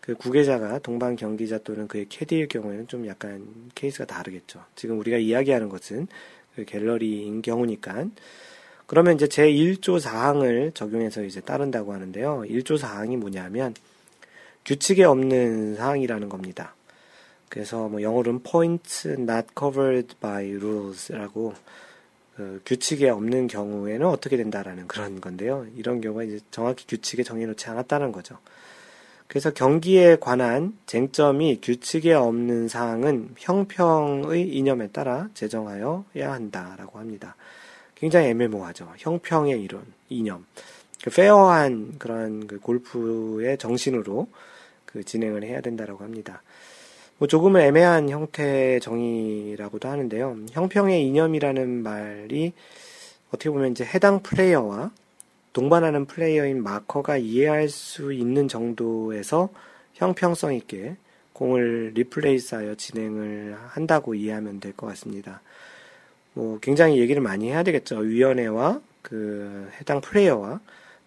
[0.00, 3.46] 그 국외자가 동반 경기자 또는 그의 캐디일 경우에는 좀 약간
[3.76, 4.64] 케이스가 다르겠죠.
[4.74, 6.08] 지금 우리가 이야기하는 것은
[6.56, 8.06] 그 갤러리인 경우니까.
[8.86, 12.46] 그러면 이제 제1조 4항을 적용해서 이제 따른다고 하는데요.
[12.48, 13.74] 1조 4항이 뭐냐면
[14.64, 16.74] 규칙에 없는 사항이라는 겁니다.
[17.48, 21.54] 그래서 뭐 영어로는 points not covered by rules라고
[22.36, 25.66] 그 규칙에 없는 경우에는 어떻게 된다라는 그런 건데요.
[25.76, 28.38] 이런 경우가 이제 정확히 규칙에 정해놓지 않았다는 거죠.
[29.28, 37.36] 그래서 경기에 관한 쟁점이 규칙에 없는 사항은 형평의 이념에 따라 제정하여야 한다라고 합니다.
[37.94, 38.92] 굉장히 애매모호하죠.
[38.98, 40.44] 형평의 이론, 이념.
[41.02, 44.28] 그 페어한 그런 그 골프의 정신으로
[44.94, 46.40] 그 진행을 해야 된다라고 합니다.
[47.18, 50.36] 뭐 조금은 애매한 형태의 정의라고도 하는데요.
[50.52, 52.52] 형평의 이념이라는 말이
[53.28, 54.92] 어떻게 보면 이제 해당 플레이어와
[55.52, 59.48] 동반하는 플레이어인 마커가 이해할 수 있는 정도에서
[59.94, 60.94] 형평성 있게
[61.32, 65.40] 공을 리플레이스하여 진행을 한다고 이해하면 될 것 같습니다.
[66.34, 67.98] 뭐 굉장히 얘기를 많이 해야 되겠죠.
[67.98, 70.60] 위원회와 그 해당 플레이어와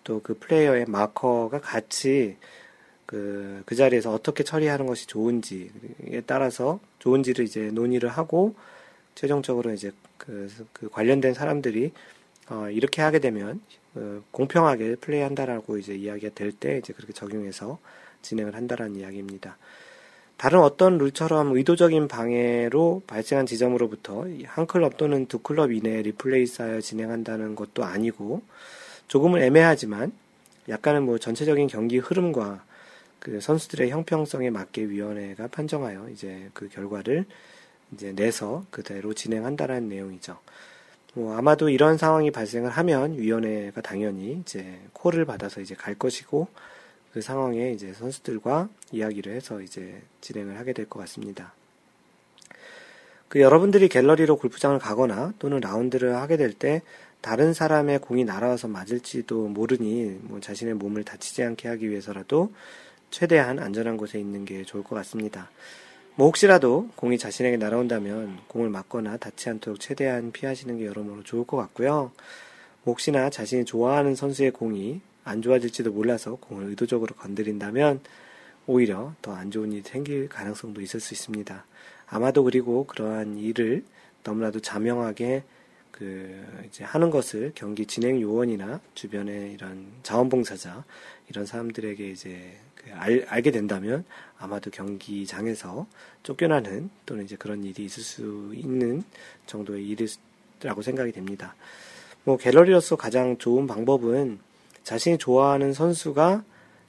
[0.03, 2.35] 또 그 플레이어의 마커가 같이
[3.07, 8.53] 그, 그 자리에서 어떻게 처리하는 것이 좋은지에 따라서 좋은지를 이제 논의를 하고
[9.15, 11.91] 최종적으로 이제 그, 그 관련된 사람들이
[12.49, 13.61] 어, 이렇게 하게 되면
[13.95, 17.79] 어, 공평하게 플레이한다라고 이제 이야기가 될 때 이제 그렇게 적용해서
[18.21, 19.57] 진행을 한다라는 이야기입니다.
[20.35, 27.55] 다른 어떤 룰처럼 의도적인 방해로 발생한 지점으로부터 한 클럽 또는 두 클럽 이내에 리플레이스하여 진행한다는
[27.55, 28.43] 것도 아니고
[29.07, 30.11] 조금은 애매하지만
[30.69, 32.66] 약간은 뭐 전체적인 경기 흐름과
[33.19, 37.25] 그 선수들의 형평성에 맞게 위원회가 판정하여 이제 그 결과를
[37.93, 40.37] 이제 내서 그대로 진행한다라는 내용이죠.
[41.13, 46.47] 뭐 아마도 이런 상황이 발생을 하면 위원회가 당연히 이제 콜을 받아서 이제 갈 것이고
[47.13, 51.53] 그 상황에 이제 선수들과 이야기를 해서 이제 진행을 하게 될 것 같습니다.
[53.29, 56.81] 그 여러분들이 갤러리로 골프장을 가거나 또는 라운드를 하게 될 때
[57.21, 62.53] 다른 사람의 공이 날아와서 맞을지도 모르니 뭐 자신의 몸을 다치지 않게 하기 위해서라도
[63.09, 65.49] 최대한 안전한 곳에 있는 게 좋을 것 같습니다.
[66.15, 71.57] 뭐 혹시라도 공이 자신에게 날아온다면 공을 맞거나 닿지 않도록 최대한 피하시는 게 여러모로 좋을 것
[71.57, 72.11] 같고요.
[72.83, 77.99] 뭐 혹시나 자신이 좋아하는 선수의 공이 안 좋아질지도 몰라서 공을 의도적으로 건드린다면
[78.65, 81.65] 오히려 더 안 좋은 일이 생길 가능성도 있을 수 있습니다.
[82.07, 83.83] 아마도 그리고 그러한 일을
[84.23, 85.43] 너무나도 자명하게
[85.91, 90.83] 그 이제 하는 것을 경기 진행 요원이나 주변의 이런 자원봉사자
[91.29, 92.57] 이런 사람들에게 이제
[92.93, 94.05] 알, 알게 된다면
[94.37, 95.87] 아마도 경기장에서
[96.23, 99.03] 쫓겨나는 또는 이제 그런 일이 있을 수 있는
[99.45, 101.55] 정도의 일이라고 생각이 됩니다.
[102.23, 104.39] 뭐 갤러리로서 가장 좋은 방법은
[104.83, 106.43] 자신이 좋아하는 선수가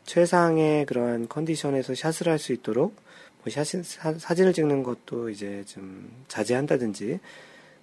[0.05, 2.96] 최상의 그러한 컨디션에서 샷을 할 수 있도록
[3.44, 7.20] 뭐 샷, 사 진을 찍는 것도 이제 좀 자제한다든지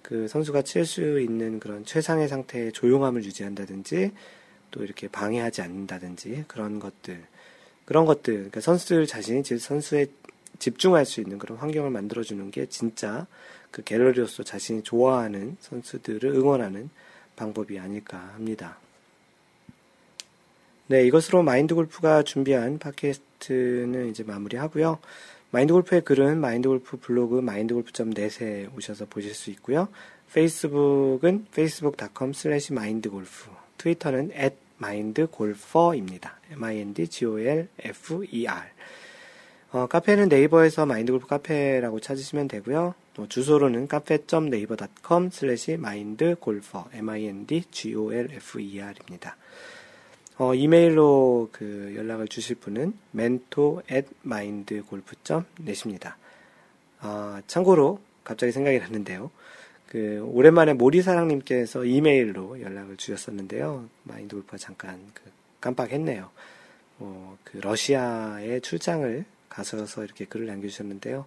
[0.02, 4.12] 그 선수가 칠 수 있는 그런 최상의 상태의 조용함을 유지한다든지
[4.70, 7.24] 또 이렇게 방해하지 않는다든지 그런 것들
[7.86, 10.08] 그런 것들, 그러니까 선수들 자신이 즉 선수의
[10.58, 13.26] 집중할 수 있는 그런 환경을 만들어주는 게 진짜
[13.70, 16.90] 그 갤러리로서 자신이 좋아하는 선수들을 응원하는
[17.36, 18.78] 방법이 아닐까 합니다.
[20.88, 24.98] 네, 이것으로 마인드 골프가 준비한 팟캐스트는 이제 마무리 하고요.
[25.50, 29.88] 마인드 골프의 글은 마인드 골프 블로그 mindgolf.net에 오셔서 보실 수 있고요.
[30.32, 36.38] 페이스북은 facebook.com slash mindgolf, 트위터는 at mindgolfer입니다.
[36.52, 38.62] m-i-n-d-g-o-l-f-e-r.
[39.72, 42.94] 어, 카페는 네이버에서 마인드골프 카페라고 찾으시면 되고요.
[43.18, 49.36] 어, 주소로는 cafe.naver.com slash mindgolfer, m-i-n-d-g-o-l-f-e-r입니다.
[50.38, 56.18] 어, 이메일로 그 연락을 주실 분은 mentor at mindgolf.net입니다.
[57.00, 59.30] 어, 참고로 갑자기 생각이 났는데요.
[59.88, 63.88] 그 오랜만에 모리사랑님께서 이메일로 연락을 주셨었는데요.
[64.02, 65.22] 마인드 골프가 잠깐 그
[65.60, 66.30] 깜빡했네요.
[66.98, 71.26] 뭐, 그 러시아에 출장을 가셔서 이렇게 글을 남겨주셨는데요.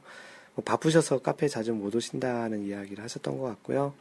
[0.55, 3.93] 뭐 바쁘셔서 카페 자주 못 오신다는 이야기를 하셨던 것 같고요.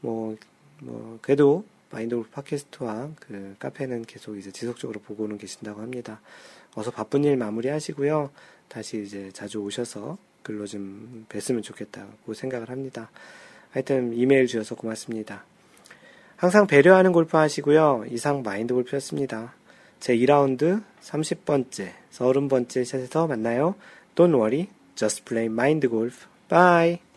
[0.00, 0.36] 뭐,
[0.80, 6.20] 뭐, 그래도 마인드 골프 팟캐스트와 그 카페는 계속 이제 지속적으로 보고는 계신다고 합니다.
[6.74, 8.30] 어서 바쁜 일 마무리 하시고요.
[8.68, 13.10] 다시 이제 자주 오셔서 글로 좀 뵀으면 좋겠다고 생각을 합니다.
[13.72, 15.44] 하여튼 이메일 주셔서 고맙습니다.
[16.36, 18.04] 항상 배려하는 골프 하시고요.
[18.10, 19.54] 이상 마인드 골프였습니다.
[20.00, 23.74] 제 2라운드 30번째, 30번째 샷에서 만나요.
[24.14, 26.26] Don't worry, just play mind golf.
[26.48, 27.11] Bye!